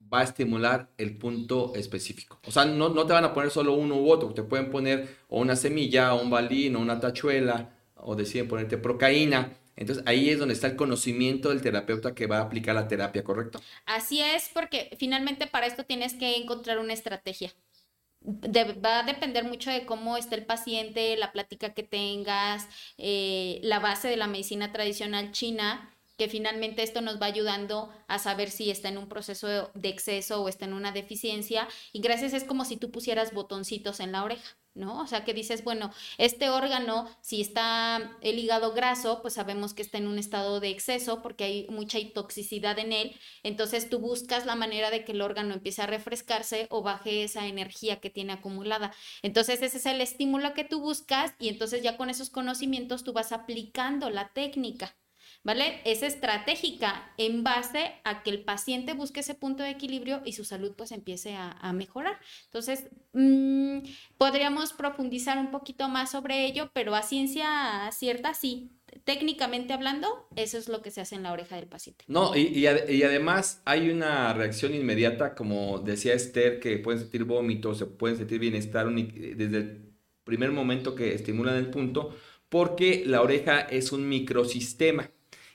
[0.00, 2.38] va a estimular el punto específico.
[2.46, 5.16] O sea, no, no te van a poner solo uno u otro, te pueden poner
[5.28, 9.58] o una semilla, o un balín, o una tachuela, o deciden ponerte procaína.
[9.76, 13.24] Entonces ahí es donde está el conocimiento del terapeuta que va a aplicar la terapia,
[13.24, 13.60] ¿correcto?
[13.86, 17.52] Así es, porque finalmente para esto tienes que encontrar una estrategia.
[18.24, 23.80] va a depender mucho de cómo esté el paciente, la plática que tengas, eh, la
[23.80, 28.70] base de la medicina tradicional china, que finalmente esto nos va ayudando a saber si
[28.70, 31.66] está en un proceso de exceso o está en una deficiencia.
[31.92, 34.56] Y gracias es como si tú pusieras botoncitos en la oreja.
[34.74, 35.00] ¿No?
[35.00, 39.82] O sea, que dices, bueno, este órgano, si está el hígado graso, pues sabemos que
[39.82, 43.16] está en un estado de exceso porque hay mucha toxicidad en él.
[43.42, 47.46] Entonces tú buscas la manera de que el órgano empiece a refrescarse o baje esa
[47.46, 48.92] energía que tiene acumulada.
[49.22, 53.12] Entonces ese es el estímulo que tú buscas y entonces ya con esos conocimientos tú
[53.12, 54.94] vas aplicando la técnica.
[55.44, 55.80] ¿Vale?
[55.84, 60.44] Es estratégica en base a que el paciente busque ese punto de equilibrio y su
[60.44, 62.18] salud pues empiece a, mejorar.
[62.44, 63.78] Entonces, mm,
[64.18, 68.70] podríamos profundizar un poquito más sobre ello, pero a ciencia cierta sí.
[69.04, 72.04] Técnicamente hablando, eso es lo que se hace en la oreja del paciente.
[72.08, 77.78] No, y, y, además hay una reacción inmediata, como decía Esther, que pueden sentir vómitos,
[77.78, 79.92] se pueden sentir bienestar desde el
[80.24, 82.14] primer momento que estimulan el punto,
[82.50, 85.10] porque la oreja es un microsistema.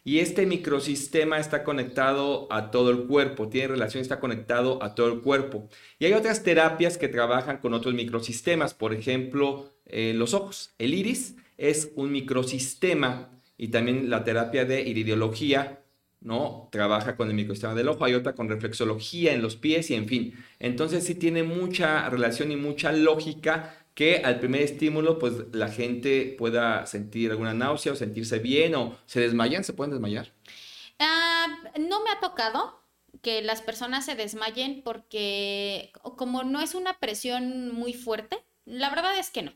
[0.07, 5.11] Y este microsistema está conectado a todo el cuerpo, tiene relación, está conectado a todo
[5.11, 5.67] el cuerpo.
[5.99, 10.73] Y hay otras terapias que trabajan con otros microsistemas, por ejemplo, eh, los ojos.
[10.77, 15.83] El iris es un microsistema y también la terapia de iridiología,
[16.21, 16.69] ¿no?
[16.71, 20.07] Trabaja con el microsistema del ojo, hay otra con reflexología en los pies y en
[20.07, 20.35] fin.
[20.59, 26.35] Entonces sí tiene mucha relación y mucha lógica que al primer estímulo, pues la gente
[26.37, 30.31] pueda sentir alguna náusea o sentirse bien o se desmayan, se pueden desmayar.
[30.99, 31.47] Ah,
[31.79, 32.79] no me ha tocado
[33.23, 39.17] que las personas se desmayen porque como no es una presión muy fuerte, la verdad
[39.17, 39.53] es que no.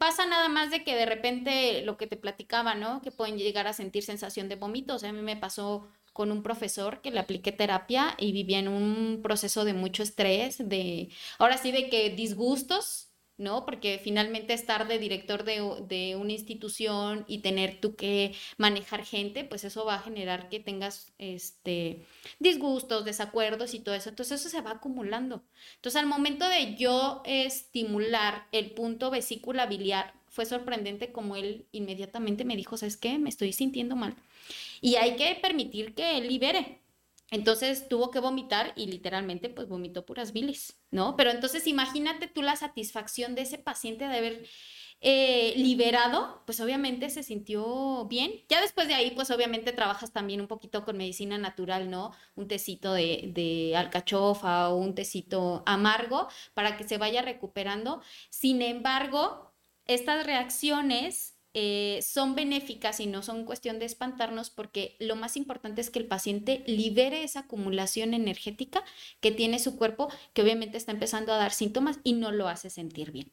[0.00, 3.00] Pasa nada más de que de repente lo que te platicaba, ¿no?
[3.00, 5.04] Que pueden llegar a sentir sensación de vómitos.
[5.04, 9.20] a mí me pasó con un profesor que le apliqué terapia y vivía en un
[9.22, 13.06] proceso de mucho estrés, de, ahora sí, de que disgustos
[13.38, 13.64] ¿no?
[13.64, 19.64] Porque finalmente estar de director de, una institución y tener tú que manejar gente, pues
[19.64, 22.04] eso va a generar que tengas este,
[22.38, 24.08] disgustos, desacuerdos y todo eso.
[24.08, 25.42] Entonces eso se va acumulando.
[25.76, 32.44] Entonces al momento de yo estimular el punto vesícula biliar, fue sorprendente como él inmediatamente
[32.44, 33.18] me dijo, ¿sabes qué?
[33.18, 34.14] Me estoy sintiendo mal.
[34.82, 36.78] Y hay que permitir que él libere.
[37.30, 41.16] Entonces tuvo que vomitar y literalmente pues vomitó puras bilis, ¿no?
[41.16, 44.46] Pero entonces imagínate tú la satisfacción de ese paciente de haber
[45.00, 48.32] eh, liberado, pues obviamente se sintió bien.
[48.48, 52.12] Ya después de ahí pues obviamente trabajas también un poquito con medicina natural, ¿no?
[52.36, 58.00] Un tecito de, de alcachofa o un tecito amargo para que se vaya recuperando.
[58.30, 59.52] Sin embargo,
[59.86, 65.80] estas reacciones eh, son benéficas y no son cuestión de espantarnos porque lo más importante
[65.80, 68.84] es que el paciente libere esa acumulación energética
[69.20, 72.68] que tiene su cuerpo, que obviamente está empezando a dar síntomas y no lo hace
[72.68, 73.32] sentir bien.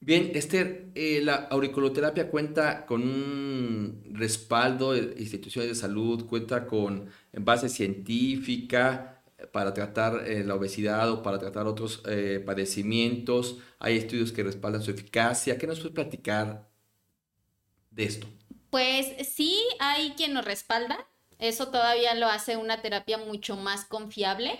[0.00, 7.10] Bien, Esther, eh, la auriculoterapia cuenta con un respaldo de instituciones de salud, cuenta con
[7.32, 12.02] base científica para tratar eh, la obesidad o para tratar otros
[12.46, 13.58] padecimientos.
[13.78, 15.58] Hay estudios que respaldan su eficacia.
[15.58, 16.67] ¿Qué nos puede platicar
[18.04, 18.26] esto?
[18.70, 21.08] Pues sí, hay quien nos respalda.
[21.38, 24.58] Eso todavía lo hace una terapia mucho más confiable.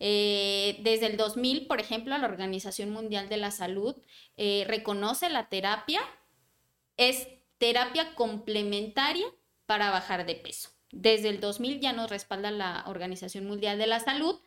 [0.00, 3.96] Eh, desde el 2000, por ejemplo, la Organización Mundial de la Salud
[4.36, 6.00] eh, reconoce la terapia,
[6.96, 7.26] es
[7.58, 9.26] terapia complementaria
[9.66, 10.70] para bajar de peso.
[10.90, 14.40] Desde el 2000 ya nos respalda la Organización Mundial de la Salud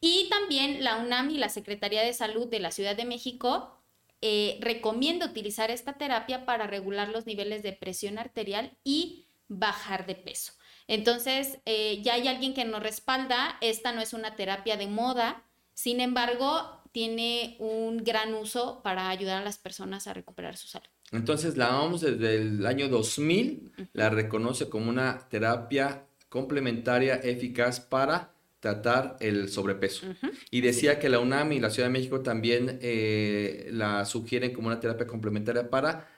[0.00, 3.79] y también la UNAM y la Secretaría de Salud de la Ciudad de México
[4.22, 10.14] eh, recomienda utilizar esta terapia para regular los niveles de presión arterial y bajar de
[10.14, 10.52] peso.
[10.86, 15.44] Entonces, eh, ya hay alguien que nos respalda, esta no es una terapia de moda,
[15.72, 20.88] sin embargo, tiene un gran uso para ayudar a las personas a recuperar su salud.
[21.12, 28.32] Entonces, la OMS desde el año 2000 la reconoce como una terapia complementaria eficaz para
[28.60, 30.06] tratar el sobrepeso.
[30.50, 34.68] Y decía que la UNAM y la Ciudad de México también eh, la sugieren como
[34.68, 36.08] una terapia complementaria para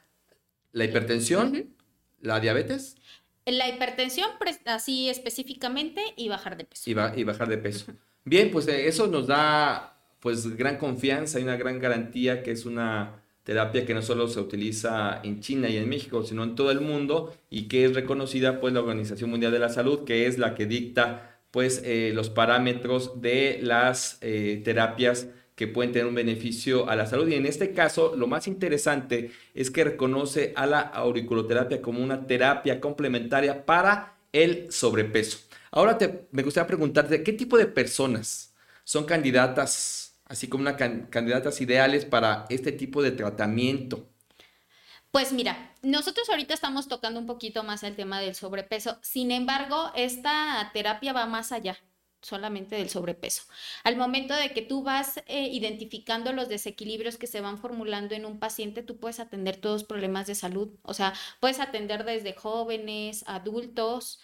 [0.73, 1.75] la hipertensión,
[2.21, 2.97] la diabetes.
[3.47, 4.29] La hipertensión,
[4.67, 6.91] así específicamente, y bajar de peso.
[6.91, 7.93] Y, y bajar de peso.
[8.25, 9.89] Bien, pues eh, eso nos da
[10.21, 14.39] pues gran confianza y una gran garantía que es una terapia que no solo se
[14.39, 18.61] utiliza en China y en México, sino en todo el mundo y que es reconocida
[18.61, 22.31] pues la Organización Mundial de la Salud, que es la que dicta pues eh, los
[22.31, 27.29] parámetros de las eh, terapias que pueden tener un beneficio a la salud.
[27.29, 32.27] Y en este caso, lo más interesante es que reconoce a la auriculoterapia como una
[32.27, 35.39] terapia complementaria para el sobrepeso.
[35.71, 35.99] Ahora
[36.33, 42.47] me gustaría preguntarte, ¿qué tipo de personas son candidatas, así como una candidatas ideales para
[42.49, 44.09] este tipo de tratamiento?
[45.13, 48.99] Pues mira, nosotros ahorita estamos tocando un poquito más el tema del sobrepeso.
[49.03, 51.77] Sin embargo, esta terapia va más allá
[52.23, 53.43] solamente del sobrepeso.
[53.85, 58.25] Al momento de que tú vas eh, identificando los desequilibrios que se van formulando en
[58.25, 60.71] un paciente, tú puedes atender todos problemas de salud.
[60.81, 64.19] O sea, puedes atender desde jóvenes, adultos.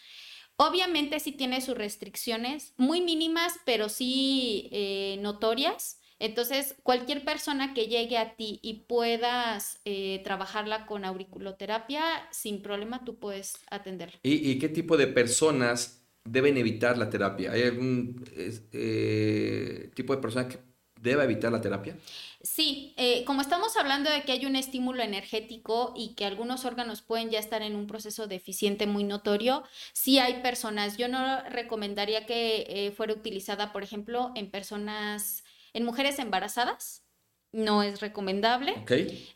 [0.57, 7.87] Obviamente sí tiene sus restricciones, muy mínimas, pero sí eh, notorias entonces, cualquier persona que
[7.87, 14.19] llegue a ti y puedas eh, trabajarla con auriculoterapia, sin problema tú puedes atenderla.
[14.23, 17.53] ¿Y, qué tipo de personas deben evitar la terapia?
[17.53, 20.59] ¿Hay algún eh, tipo de persona que
[21.01, 21.97] deba evitar la terapia?
[22.43, 27.01] Sí, eh, como estamos hablando de que hay un estímulo energético y que algunos órganos
[27.03, 29.63] pueden ya estar en un proceso deficiente muy notorio,
[29.93, 30.97] sí hay personas.
[30.97, 35.45] Yo no recomendaría que fuera utilizada, por ejemplo, en personas
[35.79, 37.05] en mujeres embarazadas
[37.53, 38.75] no es recomendable.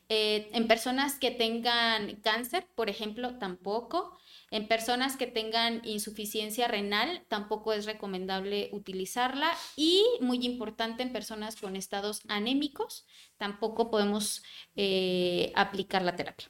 [0.09, 4.19] Eh, en personas que tengan cáncer, por ejemplo, tampoco.
[4.51, 9.51] En personas que tengan insuficiencia renal, tampoco es recomendable utilizarla.
[9.77, 13.07] Y muy importante, en personas con estados anémicos,
[13.39, 14.43] tampoco podemos
[14.77, 16.49] eh, aplicar la terapia.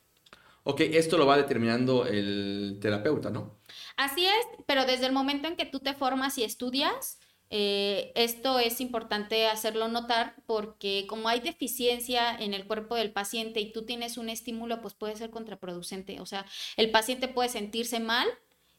[0.65, 3.59] Ok, esto lo va determinando el terapeuta, ¿no?
[3.97, 7.19] Así es, pero desde el momento en que tú te formas y estudias,
[7.55, 13.61] eh, esto es importante hacerlo notar porque como hay deficiencia en el cuerpo del paciente
[13.61, 16.19] y tú tienes un estímulo, pues puede ser contraproducente.
[16.21, 16.47] O sea,
[16.79, 18.27] el paciente puede sentirse mal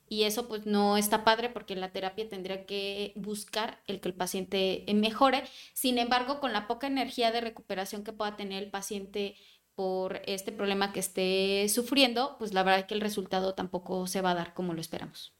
[0.10, 4.16] y eso pues no está padre porque la terapia tendría que buscar el que el
[4.16, 5.44] paciente mejore.
[5.74, 9.36] Sin embargo, con la poca energía de recuperación que pueda tener el paciente
[9.76, 14.22] por este problema que esté sufriendo, pues la verdad es que el resultado tampoco se
[14.22, 15.36] va a dar como lo esperamos.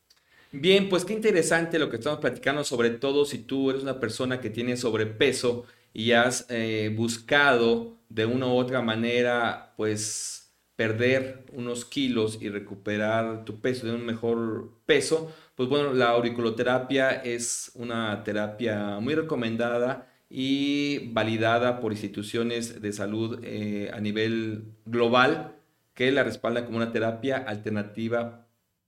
[0.56, 4.40] Bien, pues qué interesante lo que estamos platicando, sobre todo si tú eres una persona
[4.40, 11.86] que tiene sobrepeso y has eh, buscado de una u otra manera, pues perder unos
[11.86, 18.24] kilos y recuperar tu peso de un mejor peso, pues bueno, la auriculoterapia es una
[18.24, 25.56] terapia muy recomendada y validada por instituciones de salud eh, a nivel global
[25.96, 28.43] que la respalda como una terapia alternativa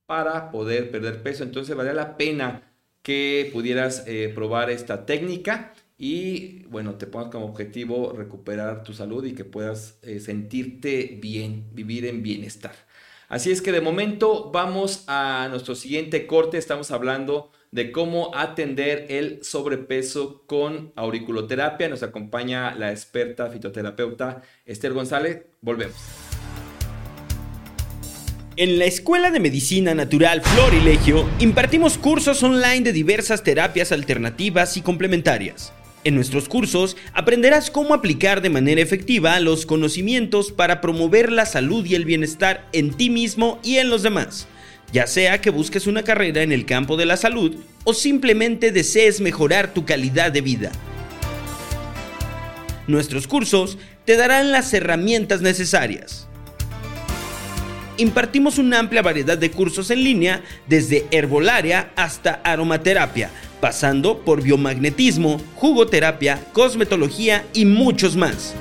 [0.06, 1.44] para poder perder peso.
[1.44, 2.64] Entonces vale la pena
[3.02, 9.24] que pudieras eh, probar esta técnica y bueno, te pongas como objetivo recuperar tu salud
[9.26, 12.74] y que puedas eh, sentirte bien, vivir en bienestar.
[13.28, 16.58] Así es que de momento vamos a nuestro siguiente corte.
[16.58, 21.90] Estamos hablando de cómo atender el sobrepeso con auriculoterapia.
[21.90, 25.46] Nos acompaña la experta fitoterapeuta Esther González.
[25.62, 26.35] Volvemos.
[28.58, 34.82] En la Escuela de Medicina Natural Florilegio impartimos cursos online de diversas terapias alternativas y
[34.82, 35.74] complementarias.
[36.06, 41.86] En nuestros cursos aprenderás cómo aplicar de manera efectiva los conocimientos para promover la salud
[41.86, 44.48] y el bienestar en ti mismo y en los demás,
[44.94, 49.20] ya sea que busques una carrera en el campo de la salud o simplemente desees
[49.20, 50.72] mejorar tu calidad de vida.
[52.88, 56.30] Nuestros cursos te darán las herramientas necesarias
[57.98, 63.30] impartimos una amplia variedad de cursos en línea, desde herbolaria hasta aromaterapia,
[63.62, 68.54] pasando por biomagnetismo, jugoterapia, cosmetología y muchos más.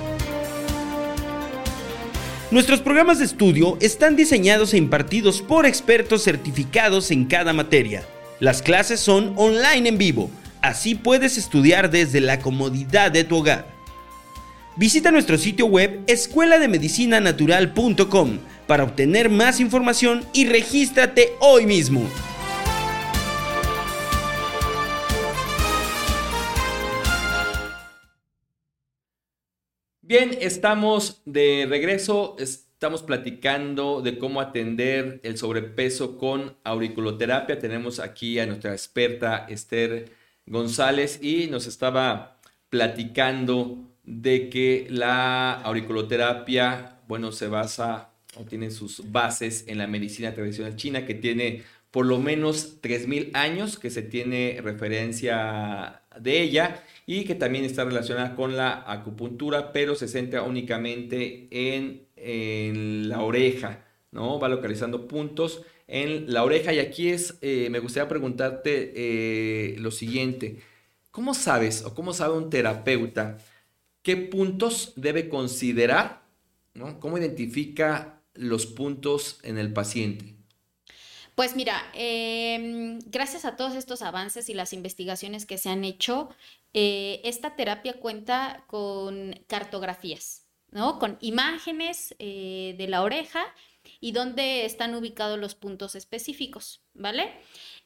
[2.51, 8.05] Nuestros programas de estudio están diseñados e impartidos por expertos certificados en cada materia.
[8.39, 10.31] Las clases son online en vivo,
[10.63, 13.75] así puedes estudiar desde la comodidad de tu hogar.
[14.77, 22.09] Visita nuestro sitio web escuelademedicinanatural.com para obtener más información y regístrate hoy mismo.
[30.07, 32.37] Bien, estamos de regreso.
[32.39, 37.59] Estamos platicando de cómo atender el sobrepeso con auriculoterapia.
[37.59, 40.13] Tenemos aquí a nuestra experta Esther
[40.47, 42.39] González y nos estaba
[42.69, 50.35] platicando de que la auriculoterapia, bueno, se basa o tiene sus bases en la medicina
[50.35, 56.83] tradicional china que tiene por lo menos 3.000 años que se tiene referencia de ella
[57.07, 62.03] y que también está relacionada con la acupuntura, pero se centra únicamente en,
[63.09, 64.41] la oreja, ¿no?
[64.41, 69.91] Va localizando puntos en la oreja y aquí es, eh, me gustaría preguntarte eh, lo
[69.91, 70.63] siguiente,
[71.11, 73.39] ¿cómo sabes o cómo sabe un terapeuta
[74.05, 76.23] qué puntos debe considerar,
[76.75, 77.01] ¿no?
[77.01, 80.35] ¿Cómo identifica los puntos en el paciente?
[81.35, 86.29] Pues mira, em, gracias a todos estos avances y las investigaciones que se han hecho,
[86.73, 90.99] eh, esta terapia cuenta con cartografías, ¿no?
[91.01, 93.45] Con imágenes eh, de la oreja
[94.01, 97.33] y donde están ubicados los puntos específicos, ¿vale?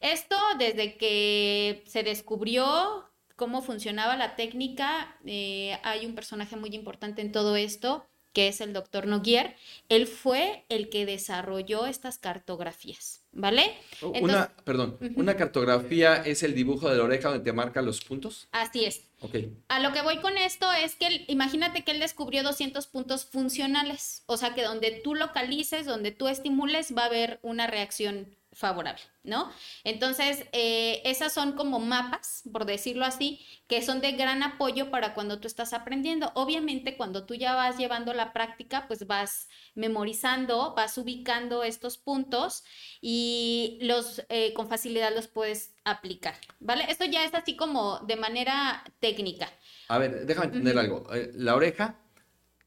[0.01, 7.23] Esto desde que se descubrió cómo funcionaba la técnica, eh, hay un personaje muy importante
[7.23, 9.57] en todo esto, que es el doctor Noguier,
[9.89, 13.75] él fue el que desarrolló estas cartografías, ¿vale?
[14.03, 18.49] una, perdón, una cartografía es el dibujo de la oreja donde te marca los puntos.
[18.53, 19.05] Así es.
[19.21, 19.37] Ok.
[19.69, 24.23] A lo que voy con esto es que imagínate que él descubrió 200 puntos funcionales,
[24.27, 29.01] o sea que donde tú localices, donde tú estimules, va a haber una reacción favorable,
[29.23, 29.51] ¿no?
[29.85, 35.15] Entonces, eh, esas son como mapas, por decirlo así, que son de gran apoyo para
[35.15, 36.33] cuando tú estás aprendiendo.
[36.35, 42.65] Obviamente, cuando tú ya vas llevando la práctica, pues vas memorizando, vas ubicando estos puntos
[43.01, 46.85] y los eh, con facilidad los puedes aplicar, ¿vale?
[46.89, 49.49] Esto ya es así como de manera técnica.
[49.87, 51.15] A ver, déjame entender algo.
[51.15, 52.01] Eh, la oreja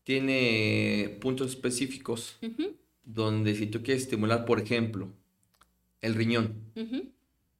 [0.03, 2.37] tiene puntos específicos
[3.03, 5.11] donde si tú quieres estimular, por ejemplo,
[6.01, 6.71] el riñón.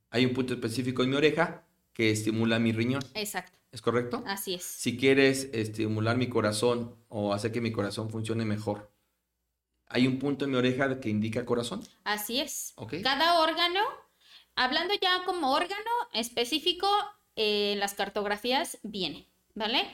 [0.09, 1.63] Hay un punto específico en mi oreja
[1.93, 3.01] que estimula mi riñón.
[3.13, 3.57] Exacto.
[3.71, 4.23] ¿Es correcto?
[4.27, 4.63] Así es.
[4.63, 8.91] Si quieres estimular mi corazón o hacer que mi corazón funcione mejor,
[9.87, 11.81] ¿hay un punto en mi oreja que indica corazón?
[12.03, 12.73] Así es.
[13.03, 13.79] Cada órgano,
[14.55, 16.87] hablando ya como órgano específico,
[17.37, 19.87] en las cartografías viene, ¿vale?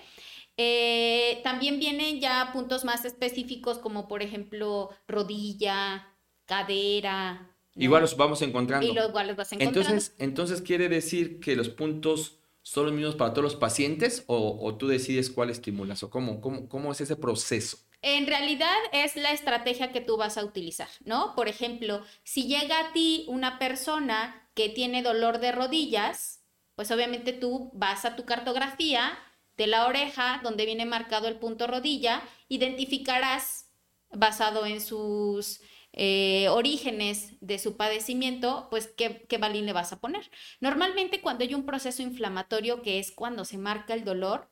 [0.57, 8.41] Eh, también vienen ya puntos más específicos como por ejemplo rodilla, cadera, Igual los vamos
[8.41, 8.85] encontrando.
[8.85, 9.79] Y los igual los vas encontrando.
[9.79, 14.75] Entonces, entonces quiere decir que los puntos son los mismos para todos los pacientes o,
[14.77, 17.77] tú decides cuál estimulas o cómo, cómo, cómo es ese proceso.
[18.01, 21.33] En realidad es la estrategia que tú vas a utilizar, ¿no?
[21.35, 26.43] Por ejemplo, si llega a ti una persona que tiene dolor de rodillas,
[26.75, 29.17] pues obviamente tú vas a tu cartografía
[29.55, 33.69] de la oreja, donde viene marcado el punto rodilla, identificarás
[34.11, 35.61] basado en sus
[35.93, 40.29] eh, orígenes de su padecimiento, pues ¿qué, qué balín le vas a poner.
[40.59, 44.49] Normalmente cuando hay un proceso inflamatorio, que es cuando se marca el dolor,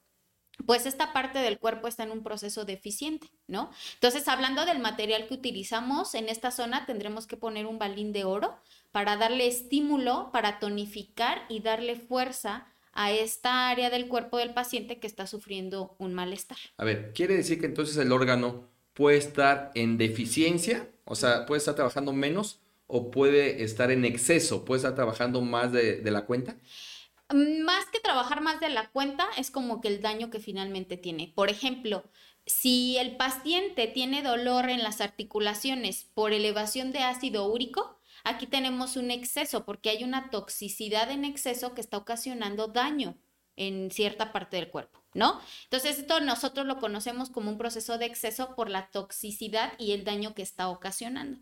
[0.66, 3.72] pues esta parte del cuerpo está en un proceso deficiente, ¿no?
[3.96, 8.24] Entonces, hablando del material que utilizamos, en esta zona tendremos que poner un balín de
[8.24, 8.56] oro
[8.92, 15.00] para darle estímulo, para tonificar y darle fuerza a esta área del cuerpo del paciente
[15.00, 16.58] que está sufriendo un malestar.
[16.78, 21.60] A ver, quiere decir que entonces el órgano puede estar en deficiencia, o sea, puede
[21.60, 26.58] estar trabajando menos o puede estar en exceso, puede estar trabajando más de, la cuenta.
[27.34, 31.32] Más que trabajar más de la cuenta, es como que el daño que finalmente tiene.
[31.36, 32.04] Por ejemplo,
[32.46, 38.98] si el paciente tiene dolor en las articulaciones por elevación de ácido úrico, aquí tenemos
[38.98, 43.18] un exceso porque hay una toxicidad en exceso que está ocasionando daño
[43.56, 45.42] en cierta parte del cuerpo, ¿no?
[45.64, 50.04] Entonces esto nosotros lo conocemos como un proceso de exceso por la toxicidad y el
[50.04, 51.40] daño que está ocasionando.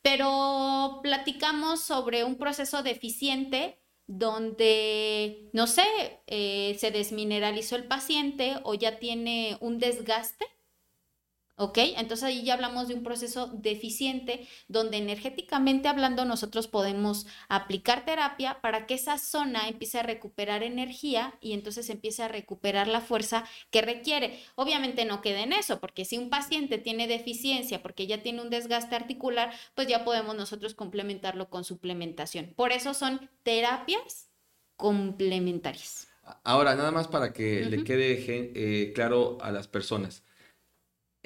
[0.00, 5.84] Pero platicamos sobre un proceso deficiente donde, no sé,
[6.28, 10.46] eh, se desmineralizó el paciente o ya tiene un desgaste
[11.58, 11.78] ¿Ok?
[11.96, 18.60] Entonces ahí ya hablamos de un proceso deficiente donde energéticamente hablando nosotros podemos aplicar terapia
[18.60, 23.44] para que esa zona empiece a recuperar energía y entonces empiece a recuperar la fuerza
[23.70, 24.38] que requiere.
[24.54, 28.50] Obviamente no quede en eso, porque si un paciente tiene deficiencia porque ya tiene un
[28.50, 32.52] desgaste articular, pues ya podemos nosotros complementarlo con suplementación.
[32.54, 34.28] Por eso son terapias
[34.76, 36.08] complementarias.
[36.44, 40.22] Ahora, nada más para que le quede eh, claro a las personas.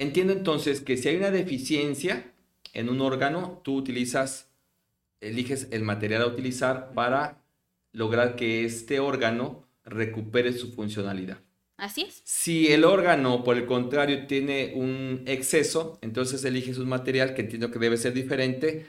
[0.01, 2.33] Entiendo entonces que si hay una deficiencia
[2.73, 4.49] en un órgano, tú utilizas,
[5.19, 7.43] eliges el material a utilizar para
[7.91, 11.37] lograr que este órgano recupere su funcionalidad.
[11.77, 12.23] Así es.
[12.25, 17.69] Si el órgano, por el contrario, tiene un exceso, entonces eliges un material que entiendo
[17.69, 18.87] que debe ser diferente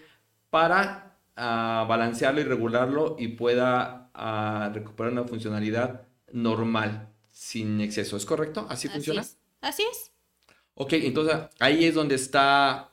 [0.48, 8.16] para ah, balancearlo y regularlo y pueda ah, recuperar una funcionalidad normal, sin exceso.
[8.16, 8.66] ¿Es correcto?
[8.70, 9.22] ¿Así, funciona?
[9.60, 10.11] Así es.
[10.74, 12.90] Ok, entonces ahí es donde está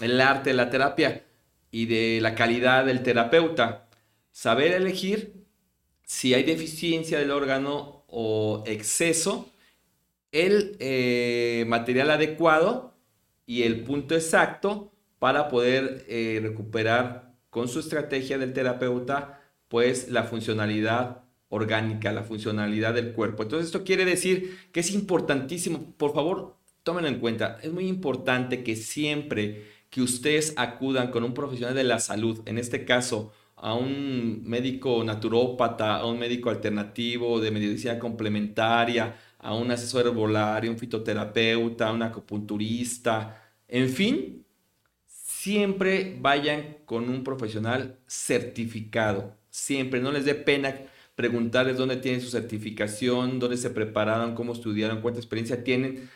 [0.00, 1.24] el arte de la terapia
[1.70, 3.88] y de la calidad del terapeuta.
[4.32, 5.42] Saber elegir
[6.04, 9.50] si hay deficiencia del órgano o exceso,
[10.30, 12.94] el eh, material adecuado
[13.46, 20.24] y el punto exacto para poder eh, recuperar con su estrategia del terapeuta pues la
[20.24, 23.42] funcionalidad orgánica, la funcionalidad del cuerpo.
[23.42, 28.62] Entonces esto quiere decir que es importantísimo, por favor, tómenlo en cuenta, es muy importante
[28.62, 33.74] que siempre que ustedes acudan con un profesional de la salud, en este caso a
[33.74, 40.78] un médico naturópata, a un médico alternativo de medicina complementaria, a un asesor herbolario, un
[40.78, 44.44] fitoterapeuta, un acupunturista, en fin,
[45.06, 50.74] siempre vayan con un profesional certificado, siempre, no les dé pena
[51.14, 56.10] preguntarles dónde tienen su certificación, dónde se prepararon, cómo estudiaron, cuánta experiencia tienen,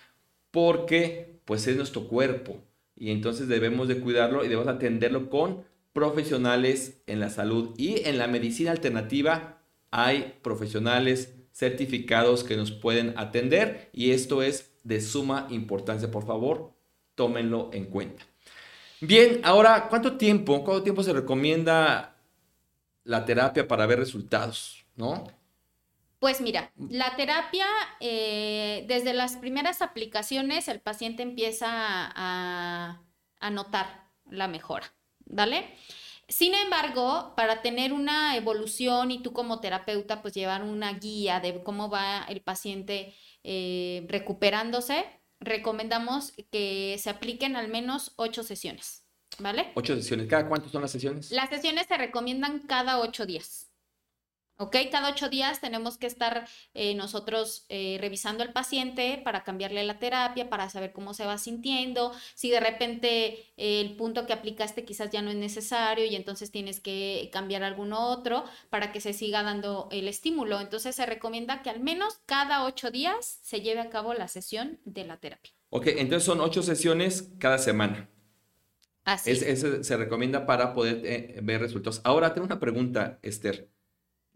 [0.56, 2.64] porque pues es nuestro cuerpo
[2.96, 8.16] y entonces debemos de cuidarlo y debemos atenderlo con profesionales en la salud y en
[8.16, 9.58] la medicina alternativa
[9.90, 16.10] hay profesionales certificados que nos pueden atender y esto es de suma importancia.
[16.10, 16.72] Por favor,
[17.14, 18.24] tómenlo en cuenta.
[19.02, 22.16] Bien, ahora, ¿cuánto tiempo, cuánto tiempo se recomienda
[23.04, 24.86] la terapia para ver resultados?
[24.96, 25.35] ¿No?
[26.18, 27.66] Pues mira, la terapia,
[28.00, 33.02] eh, desde las primeras aplicaciones, el paciente empieza a,
[33.50, 34.92] notar la mejora,
[35.26, 35.66] ¿vale?
[36.26, 41.62] Sin embargo, para tener una evolución y tú como terapeuta, pues llevar una guía de
[41.62, 43.14] cómo va el paciente
[43.44, 45.04] eh, recuperándose,
[45.38, 49.04] recomendamos que se apliquen al menos ocho sesiones,
[49.38, 49.70] ¿vale?
[49.74, 50.26] Ocho sesiones.
[50.26, 51.30] ¿Cada cuánto son las sesiones?
[51.30, 53.70] Las sesiones se recomiendan cada ocho días.
[54.58, 54.74] ¿Ok?
[54.90, 59.98] Cada ocho días tenemos que estar eh, nosotros eh, revisando al paciente para cambiarle la
[59.98, 64.86] terapia, para saber cómo se va sintiendo, si de repente eh, el punto que aplicaste
[64.86, 69.12] quizás ya no es necesario y entonces tienes que cambiar alguno otro para que se
[69.12, 70.58] siga dando el estímulo.
[70.58, 74.80] Entonces se recomienda que al menos cada ocho días se lleve a cabo la sesión
[74.86, 75.52] de la terapia.
[75.68, 78.08] Ok, entonces son ocho sesiones cada semana.
[79.04, 79.86] Así es.
[79.86, 82.00] se recomienda para poder ver resultados.
[82.04, 83.75] Ahora tengo una pregunta, Esther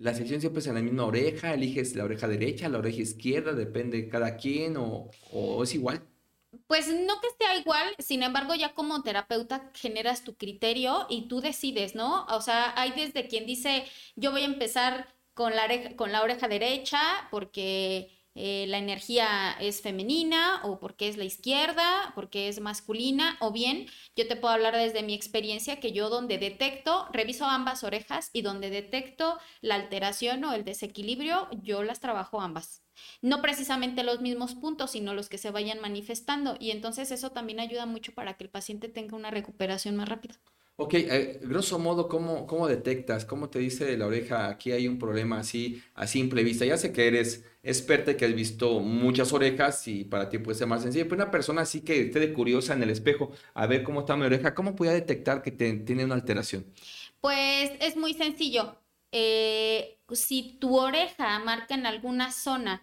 [0.01, 3.53] la sesión siempre es en la misma oreja, eliges la oreja derecha, la oreja izquierda,
[3.53, 6.03] depende de cada quien o, o, es igual.
[6.67, 11.43] Pues no que esté igual, sin embargo ya como terapeuta generas tu criterio y tú
[11.43, 12.25] decides, ¿no?
[12.31, 13.85] O sea, hay desde quien dice,
[14.17, 16.99] yo voy a empezar con la, con la oreja derecha
[17.31, 23.53] porque eh, la energía es femenina o porque es la izquierda, porque es masculina, o
[23.53, 28.31] bien yo te puedo hablar desde mi experiencia que yo donde detecto, reviso ambas orejas
[28.33, 32.83] y donde detecto la alteración o el desequilibrio, yo las trabajo ambas.
[33.23, 37.61] No precisamente los mismos puntos, sino los que se vayan manifestando y entonces eso también
[37.61, 40.41] ayuda mucho para que el paciente tenga una recuperación más rápida.
[40.77, 43.27] Ok, eh, grosso modo, ¿cómo, ¿cómo detectas?
[43.27, 46.65] ¿Cómo te dice la oreja, aquí hay un problema así a simple vista?
[46.65, 50.59] Ya sé que eres experta y que has visto muchas orejas y para ti puede
[50.59, 53.67] ser más sencillo, pero una persona así que esté de curiosa en el espejo a
[53.67, 56.67] ver cómo está mi oreja, ¿cómo puede detectar que tiene una alteración?
[57.21, 58.77] Pues es muy sencillo.
[59.13, 62.83] Eh, si tu oreja marca en alguna zona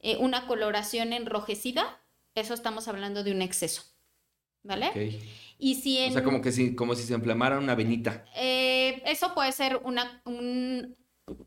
[0.00, 2.00] eh, una coloración enrojecida,
[2.34, 3.82] eso estamos hablando de un exceso.
[4.62, 5.20] ¿Vale?
[5.58, 8.24] Y si O sea, como, que si, como si se inflamara una venita.
[8.36, 10.96] Eh, eso puede ser una, un,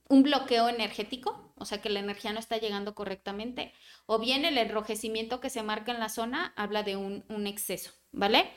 [0.10, 3.74] un, bloqueo energético, o sea que la energía no está llegando correctamente,
[4.06, 7.92] o bien el enrojecimiento que se marca en la zona habla de un, un exceso,
[8.12, 8.52] ¿vale?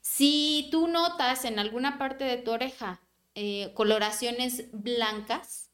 [0.00, 3.00] Si tú notas en alguna parte de tu oreja
[3.34, 5.70] eh, coloraciones blancas,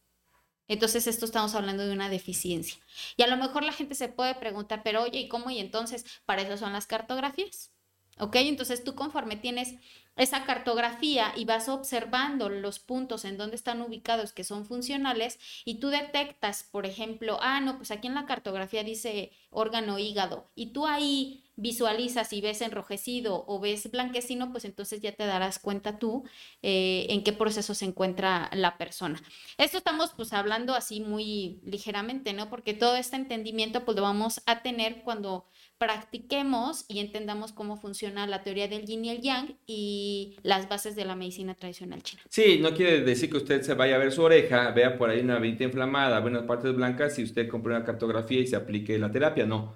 [0.68, 2.80] Entonces, esto estamos hablando de una deficiencia.
[3.16, 5.50] Y a lo mejor la gente se puede preguntar, pero oye, ¿y cómo?
[5.50, 7.72] Y entonces, ¿para eso son las cartografías?
[8.18, 8.36] ¿Ok?
[8.36, 9.74] Entonces, tú conforme tienes
[10.16, 15.76] esa cartografía y vas observando los puntos en donde están ubicados que son funcionales y
[15.76, 20.72] tú detectas, por ejemplo, ah, no, pues aquí en la cartografía dice órgano hígado y
[20.72, 25.98] tú ahí visualizas y ves enrojecido o ves blanquecino, pues entonces ya te darás cuenta
[25.98, 26.24] tú
[26.62, 29.22] eh, en qué proceso se encuentra la persona.
[29.58, 32.48] Esto estamos pues hablando así muy ligeramente, ¿no?
[32.48, 35.46] Porque todo este entendimiento pues lo vamos a tener cuando
[35.80, 40.94] practiquemos y entendamos cómo funciona la teoría del yin y el yang y las bases
[40.94, 42.20] de la medicina tradicional china.
[42.28, 45.20] Sí, no quiere decir que usted se vaya a ver su oreja, vea por ahí
[45.20, 49.10] una venta inflamada, buenas partes blancas y usted compre una cartografía y se aplique la
[49.10, 49.46] terapia.
[49.46, 49.74] No,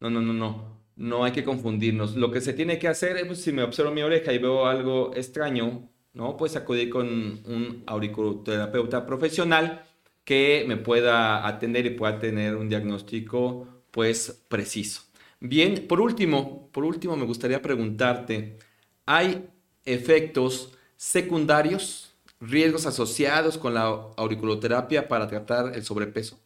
[0.00, 0.82] no, no, no, no.
[0.96, 2.16] No hay que confundirnos.
[2.16, 4.64] Lo que se tiene que hacer es, pues, si me observo mi oreja y veo
[4.66, 6.36] algo extraño, ¿no?
[6.38, 9.84] Pues acudir con un auriculoterapeuta profesional
[10.24, 15.11] que me pueda atender y pueda tener un diagnóstico, pues, preciso.
[15.44, 18.60] Bien, por último, por último me gustaría preguntarte,
[19.06, 19.50] ¿hay
[19.84, 23.86] efectos secundarios, riesgos asociados con la
[24.16, 26.38] auriculoterapia para tratar el sobrepeso?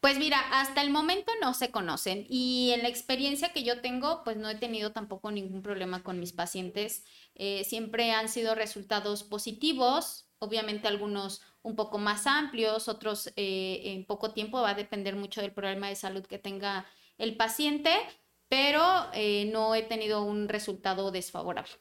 [0.00, 4.22] Pues mira, hasta el momento no se conocen y en la experiencia que yo tengo,
[4.24, 7.06] pues no he tenido tampoco ningún problema con mis pacientes.
[7.34, 14.04] Eh, siempre han sido resultados positivos, obviamente algunos un poco más amplios, otros eh, en
[14.04, 16.84] poco tiempo, va a depender mucho del problema de salud que tenga
[17.16, 17.90] el paciente,
[18.48, 18.82] pero
[19.14, 21.72] eh, no he tenido un resultado desfavorable.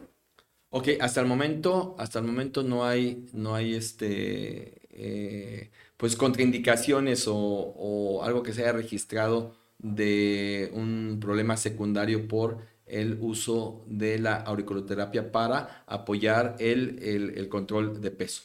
[0.69, 7.25] Ok, hasta el momento, hasta el momento no hay, no hay este, eh, pues contraindicaciones
[7.27, 14.35] o, algo que se haya registrado de un problema secundario por el uso de la
[14.37, 16.99] auriculoterapia para apoyar el,
[17.35, 18.43] el control de peso.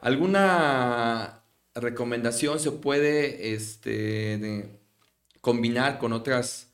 [0.00, 1.42] ¿Alguna
[1.74, 4.80] recomendación se puede este,
[5.40, 6.67] combinar con otras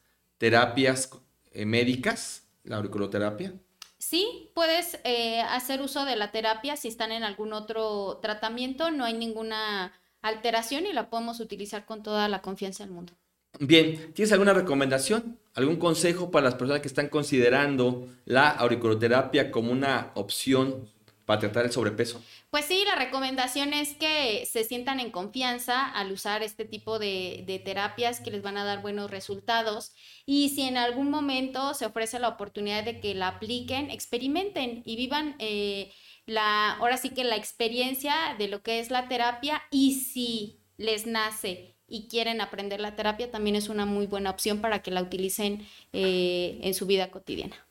[0.45, 1.09] terapias
[1.55, 3.55] eh, médicas, la auriculoterapia?
[3.97, 9.07] Sí, puedes eh, hacer uso de la terapia si están en algún otro tratamiento, no
[9.07, 13.15] hay ninguna alteración y la podemos utilizar con toda la confianza del mundo.
[13.59, 19.73] Bien, ¿tienes alguna recomendación, algún consejo para las personas que están considerando la auriculoterapia como
[19.73, 20.91] una opción
[21.25, 22.23] para tratar el sobrepeso?
[22.55, 27.63] Pues sí, la recomendación es que se sientan en confianza al usar este tipo de,
[27.65, 29.93] terapias que les van a dar buenos resultados
[30.25, 34.95] y si en algún momento se ofrece la oportunidad de que la apliquen, experimenten y
[34.95, 35.91] vivan eh,
[36.27, 41.07] la, ahora sí que la experiencia de lo que es la terapia y si les
[41.07, 45.03] nace y quieren aprender la terapia, también es una muy buena opción para que la
[45.03, 47.67] utilicen eh, en su vida cotidiana.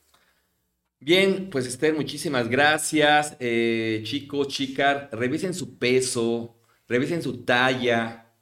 [1.04, 3.36] Bien, pues Esther, muchísimas gracias.
[3.38, 6.56] Eh, chicos, chicas, revisen su peso,
[6.88, 8.32] revisen su talla.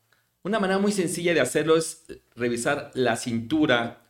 [0.45, 2.05] Una manera muy sencilla de hacerlo es
[2.37, 4.07] revisar la cintura.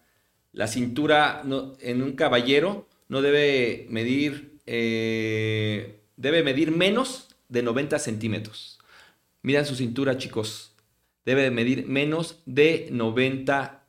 [0.53, 1.43] La cintura
[1.81, 8.79] en un caballero no debe medir, eh, debe medir menos de 90 centímetros.
[9.41, 10.75] Miren su cintura, chicos.
[11.25, 13.87] Debe medir menos de 90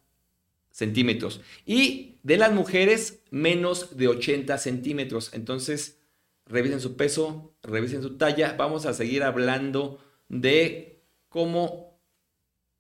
[0.71, 1.41] centímetros.
[1.65, 5.33] Y de las mujeres, menos de 80 centímetros.
[5.33, 6.01] Entonces,
[6.45, 8.55] revisen su peso, revisen su talla.
[8.57, 9.99] Vamos a seguir hablando
[10.29, 11.99] de cómo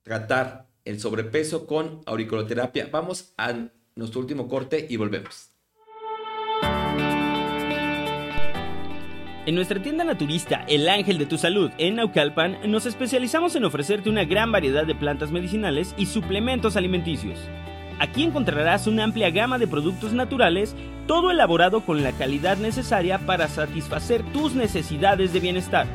[0.01, 2.89] tratar el sobrepeso con auriculoterapia.
[2.91, 5.49] Vamos a nuestro último corte y volvemos.
[9.45, 14.09] En nuestra tienda naturista El Ángel de tu Salud en Naucalpan nos especializamos en ofrecerte
[14.09, 17.37] una gran variedad de plantas medicinales y suplementos alimenticios.
[17.99, 20.75] Aquí encontrarás una amplia gama de productos naturales,
[21.07, 25.87] todo elaborado con la calidad necesaria para satisfacer tus necesidades de bienestar.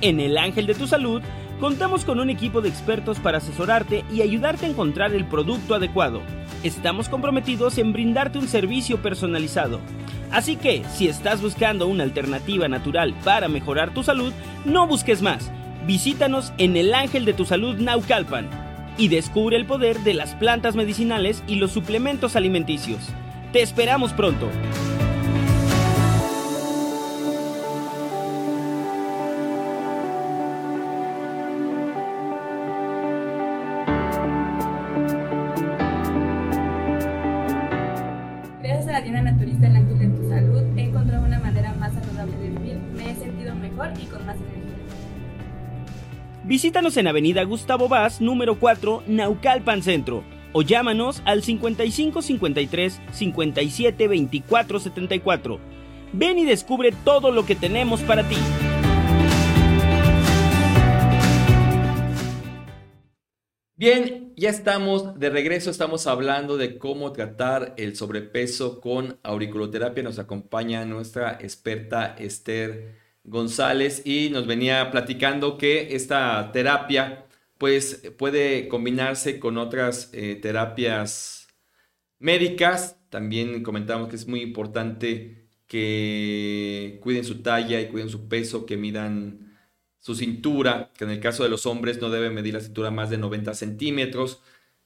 [0.00, 1.22] En el Ángel de tu Salud,
[1.60, 6.22] contamos con un equipo de expertos para asesorarte y ayudarte a encontrar el producto adecuado.
[6.62, 9.80] Estamos comprometidos en brindarte un servicio personalizado.
[10.30, 14.32] Así que, si estás buscando una alternativa natural para mejorar tu salud,
[14.64, 15.50] no busques más.
[15.86, 20.76] Visítanos en el Ángel de tu Salud Naucalpan y descubre el poder de las plantas
[20.76, 23.08] medicinales y los suplementos alimenticios.
[23.52, 24.48] Te esperamos pronto.
[46.44, 54.08] Visítanos en Avenida Gustavo Vaz, número 4, Naucalpan Centro, o llámanos al 55 53 57
[54.08, 55.60] 24 74.
[56.12, 58.34] Ven y descubre todo lo que tenemos para ti.
[63.76, 70.02] Bien, ya estamos de regreso, estamos hablando de cómo tratar el sobrepeso con auriculoterapia.
[70.02, 77.26] Nos acompaña nuestra experta Esther González y nos venía platicando que esta terapia
[77.58, 81.48] pues puede combinarse con otras eh, terapias
[82.18, 82.98] médicas.
[83.10, 88.76] También comentamos que es muy importante que cuiden su talla y cuiden su peso, que
[88.76, 89.56] midan
[90.00, 93.10] su cintura, que en el caso de los hombres no debe medir la cintura más
[93.10, 94.42] de 90 centímetros.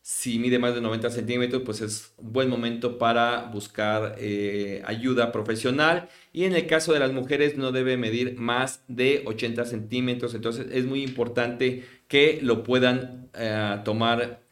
[0.09, 5.33] Si mide más de 90 centímetros, pues es un buen momento para buscar eh, ayuda
[5.33, 6.09] profesional.
[6.33, 10.33] Y en el caso de las mujeres no debe medir más de 80 centímetros.
[10.37, 14.43] Entonces es muy importante que lo puedan eh, tomar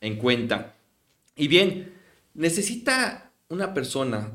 [0.00, 0.74] en cuenta.
[1.36, 1.94] Y bien,
[2.34, 4.32] necesita una persona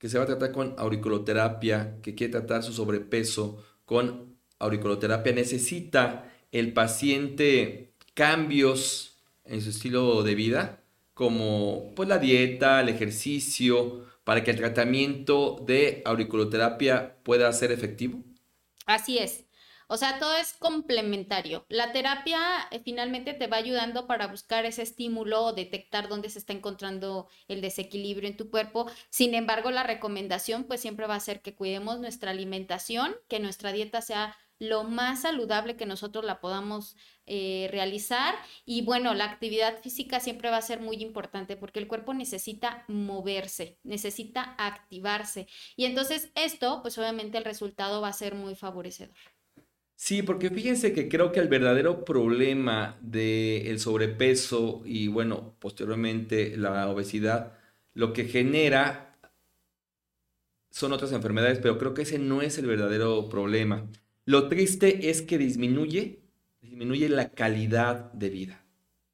[0.00, 6.28] que se va a tratar con auriculoterapia, que quiere tratar su sobrepeso con auriculoterapia, necesita
[6.50, 9.11] el paciente cambios
[9.44, 10.82] en su estilo de vida,
[11.14, 18.22] como pues la dieta, el ejercicio, para que el tratamiento de auriculoterapia pueda ser efectivo?
[18.86, 19.44] Así es.
[19.88, 21.66] O sea, todo es complementario.
[21.68, 22.40] La terapia
[22.70, 27.28] eh, finalmente te va ayudando para buscar ese estímulo o detectar dónde se está encontrando
[27.46, 28.90] el desequilibrio en tu cuerpo.
[29.10, 33.70] Sin embargo, la recomendación pues siempre va a ser que cuidemos nuestra alimentación, que nuestra
[33.70, 36.96] dieta sea lo más saludable que nosotros la podamos
[37.26, 38.34] eh, realizar.
[38.64, 42.84] Y bueno, la actividad física siempre va a ser muy importante porque el cuerpo necesita
[42.88, 45.46] moverse, necesita activarse.
[45.76, 49.16] Y entonces esto, pues obviamente el resultado va a ser muy favorecedor.
[49.94, 56.88] Sí, porque fíjense que creo que el verdadero problema del sobrepeso y bueno, posteriormente la
[56.88, 57.52] obesidad,
[57.94, 59.16] lo que genera
[60.70, 63.88] son otras enfermedades, pero creo que ese no es el verdadero problema.
[64.24, 66.21] Lo triste es que disminuye,
[66.62, 68.64] disminuye la calidad de vida.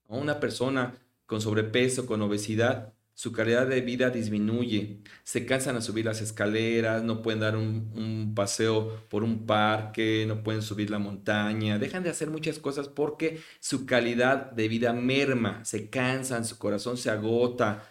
[0.07, 0.95] Una persona
[1.27, 5.01] con sobrepeso, con obesidad, su calidad de vida disminuye.
[5.25, 10.25] Se cansan a subir las escaleras, no pueden dar un, un, paseo por un parque,
[10.29, 14.93] no pueden subir la montaña, dejan de hacer muchas cosas porque su calidad de vida
[14.93, 17.91] merma, se cansan, su corazón se agota.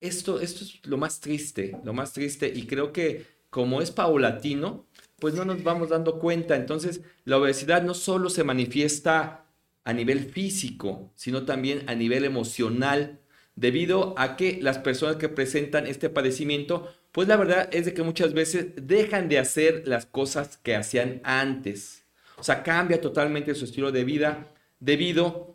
[0.00, 4.86] Esto, esto es lo más triste, lo más triste y creo que como es paulatino,
[5.20, 6.56] pues no nos vamos dando cuenta.
[6.56, 9.46] Entonces, la obesidad no solo se manifiesta
[9.84, 13.20] a nivel físico, sino también a nivel emocional,
[13.54, 18.02] debido a que las personas que presentan este padecimiento, pues la verdad es de que
[18.02, 22.04] muchas veces dejan de hacer las cosas que hacían antes.
[22.38, 25.52] O sea, cambia totalmente su estilo de vida debido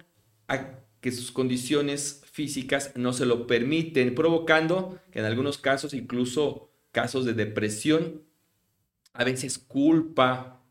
[0.47, 6.69] a que sus condiciones físicas no se lo permiten, provocando que en algunos casos, incluso
[6.91, 8.24] casos de depresión,
[9.15, 10.61] a veces culpa,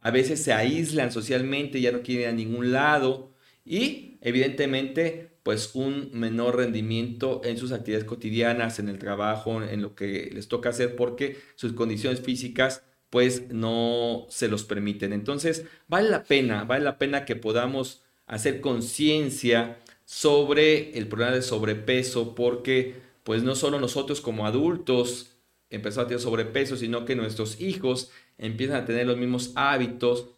[0.00, 3.32] a veces se aíslan socialmente, ya no quieren ir a ningún lado
[3.64, 9.94] y evidentemente pues un menor rendimiento en sus actividades cotidianas, en el trabajo, en lo
[9.94, 15.14] que les toca hacer porque sus condiciones físicas pues no se los permiten.
[15.14, 21.42] Entonces vale la pena, vale la pena que podamos hacer conciencia sobre el problema de
[21.42, 25.37] sobrepeso porque pues no solo nosotros como adultos
[25.70, 30.28] empezó a tener sobrepeso, sino que nuestros hijos empiezan a tener los mismos hábitos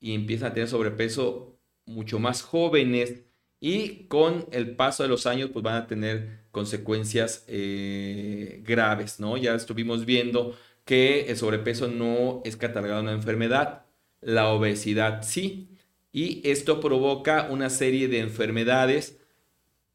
[0.00, 3.22] y empiezan a tener sobrepeso mucho más jóvenes
[3.60, 9.36] y con el paso de los años pues van a tener consecuencias eh, graves, ¿no?
[9.36, 13.86] Ya estuvimos viendo que el sobrepeso no es catalogado una enfermedad,
[14.20, 15.70] la obesidad sí,
[16.12, 19.18] y esto provoca una serie de enfermedades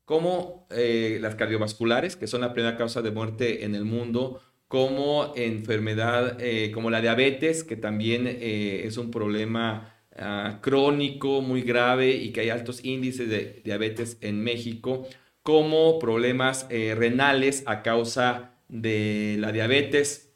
[0.03, 5.33] como eh, las cardiovasculares, que son la primera causa de muerte en el mundo, como
[5.35, 12.11] enfermedad, eh, como la diabetes, que también eh, es un problema ah, crónico muy grave
[12.11, 15.07] y que hay altos índices de diabetes en México,
[15.41, 20.33] como problemas eh, renales a causa de la diabetes,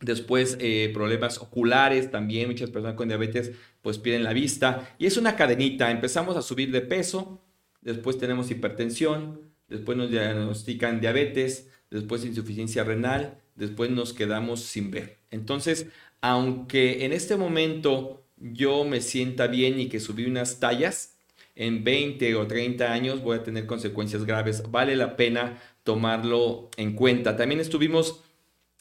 [0.00, 0.58] después
[0.92, 4.94] problemas oculares también, muchas personas con diabetes pues pierden la vista.
[4.98, 7.42] Y es una cadenita, empezamos a subir de peso,
[7.80, 15.18] después tenemos hipertensión, después nos diagnostican diabetes, después insuficiencia renal, después nos quedamos sin ver.
[15.30, 15.86] Entonces,
[16.20, 21.16] aunque en este momento yo me sienta bien y que subí unas tallas,
[21.56, 24.62] en 20 o 30 años voy a tener consecuencias graves.
[24.70, 27.36] Vale la pena tomarlo en cuenta.
[27.36, 28.22] También estuvimos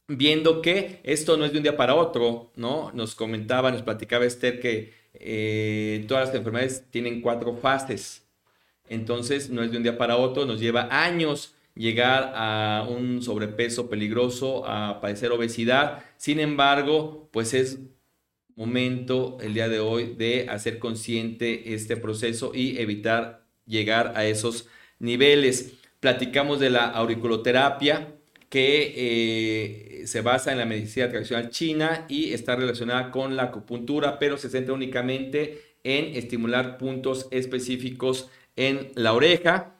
[0.07, 2.91] viendo que esto no es de un día para otro, ¿no?
[2.93, 8.25] Nos comentaba, nos platicaba Esther que eh, todas las enfermedades tienen cuatro fases.
[8.87, 13.89] Entonces, no es de un día para otro, nos lleva años llegar a un sobrepeso
[13.89, 16.03] peligroso, a padecer obesidad.
[16.17, 17.79] Sin embargo, pues es
[18.57, 24.67] momento el día de hoy de hacer consciente este proceso y evitar llegar a esos
[24.99, 25.79] niveles.
[26.01, 28.13] Platicamos de la auriculoterapia
[28.49, 34.19] que eh, se basa en la medicina tradicional china y está relacionada con la acupuntura,
[34.19, 39.78] pero se centra únicamente en estimular puntos específicos en la oreja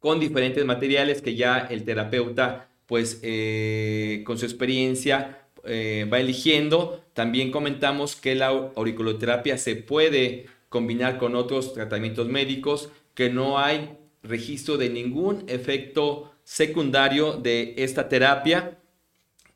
[0.00, 7.04] con diferentes materiales que ya el terapeuta, pues eh, con su experiencia, eh, va eligiendo.
[7.14, 13.96] También comentamos que la auriculoterapia se puede combinar con otros tratamientos médicos, que no hay
[14.22, 18.78] registro de ningún efecto secundario de esta terapia,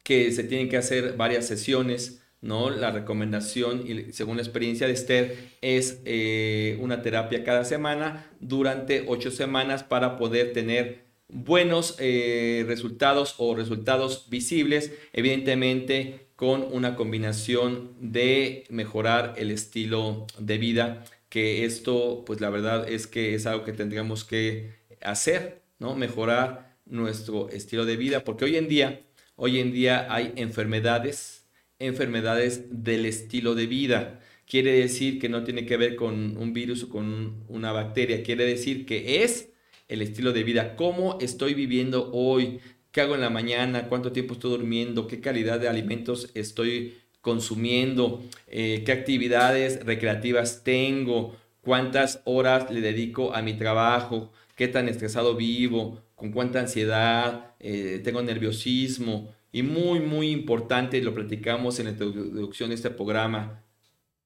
[0.03, 2.69] que se tienen que hacer varias sesiones ¿no?
[2.69, 9.05] La recomendación, y según la experiencia de Esther, es eh, una terapia cada semana durante
[9.07, 17.93] ocho semanas para poder tener buenos eh, resultados o resultados visibles, evidentemente con una combinación
[18.01, 23.65] de mejorar el estilo de vida, que esto, pues la verdad es que es algo
[23.65, 25.95] que tendríamos que hacer, ¿no?
[25.95, 29.01] Mejorar nuestro estilo de vida, porque hoy en día,
[29.37, 31.42] hoy en día hay enfermedades,
[31.83, 34.21] enfermedades del estilo de vida.
[34.47, 38.45] Quiere decir que no tiene que ver con un virus o con una bacteria, quiere
[38.45, 39.51] decir que es
[39.89, 42.61] el estilo de vida, cómo estoy viviendo hoy,
[42.91, 48.23] qué hago en la mañana, cuánto tiempo estoy durmiendo, qué calidad de alimentos estoy consumiendo,
[48.49, 55.37] eh, qué actividades recreativas tengo, cuántas horas le dedico a mi trabajo, qué tan estresado
[55.37, 61.93] vivo, con cuánta ansiedad, eh, tengo nerviosismo, y muy, muy importante, lo platicamos en la
[61.93, 63.63] introducción de este programa,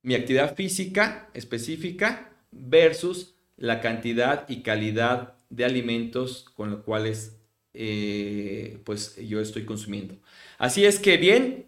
[0.03, 7.37] mi actividad física específica versus la cantidad y calidad de alimentos con los cuales
[7.75, 10.17] eh, pues yo estoy consumiendo.
[10.59, 11.67] Así es que bien,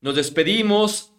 [0.00, 1.12] nos despedimos.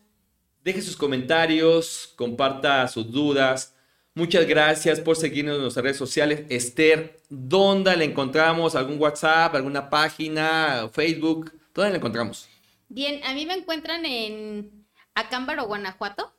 [0.63, 3.75] Deje sus comentarios, comparta sus dudas.
[4.19, 6.41] Muchas gracias por seguirnos en nuestras redes sociales.
[6.49, 8.75] Esther, ¿dónde la encontramos?
[8.75, 11.53] ¿Algún WhatsApp, alguna página, Facebook?
[11.73, 12.49] ¿Dónde la encontramos?
[12.89, 16.33] Bien, a mí me encuentran en Acámbaro, Guanajuato.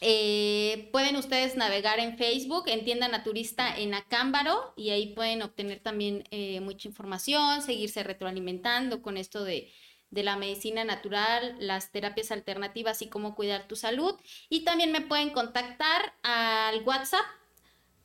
[0.00, 5.80] Eh, pueden ustedes navegar en Facebook, en Tienda Naturista en Acámbaro, y ahí pueden obtener
[5.80, 9.70] también eh, mucha información, seguirse retroalimentando con esto de,
[10.14, 14.14] de la medicina natural, las terapias alternativas y cómo cuidar tu salud.
[14.48, 17.24] Y también me pueden contactar al WhatsApp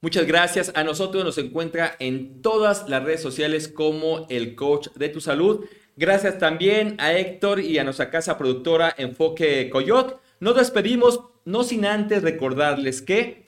[0.00, 0.72] Muchas gracias.
[0.74, 5.64] A nosotros nos encuentra en todas las redes sociales como el coach de tu salud.
[5.98, 10.20] Gracias también a Héctor y a nuestra casa productora Enfoque Coyot.
[10.38, 13.44] Nos despedimos, no sin antes recordarles que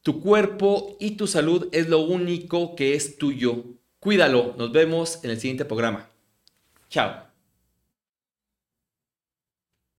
[0.00, 3.64] tu cuerpo y tu salud es lo único que es tuyo.
[3.98, 4.54] Cuídalo.
[4.56, 6.08] Nos vemos en el siguiente programa.
[6.88, 7.29] Chao.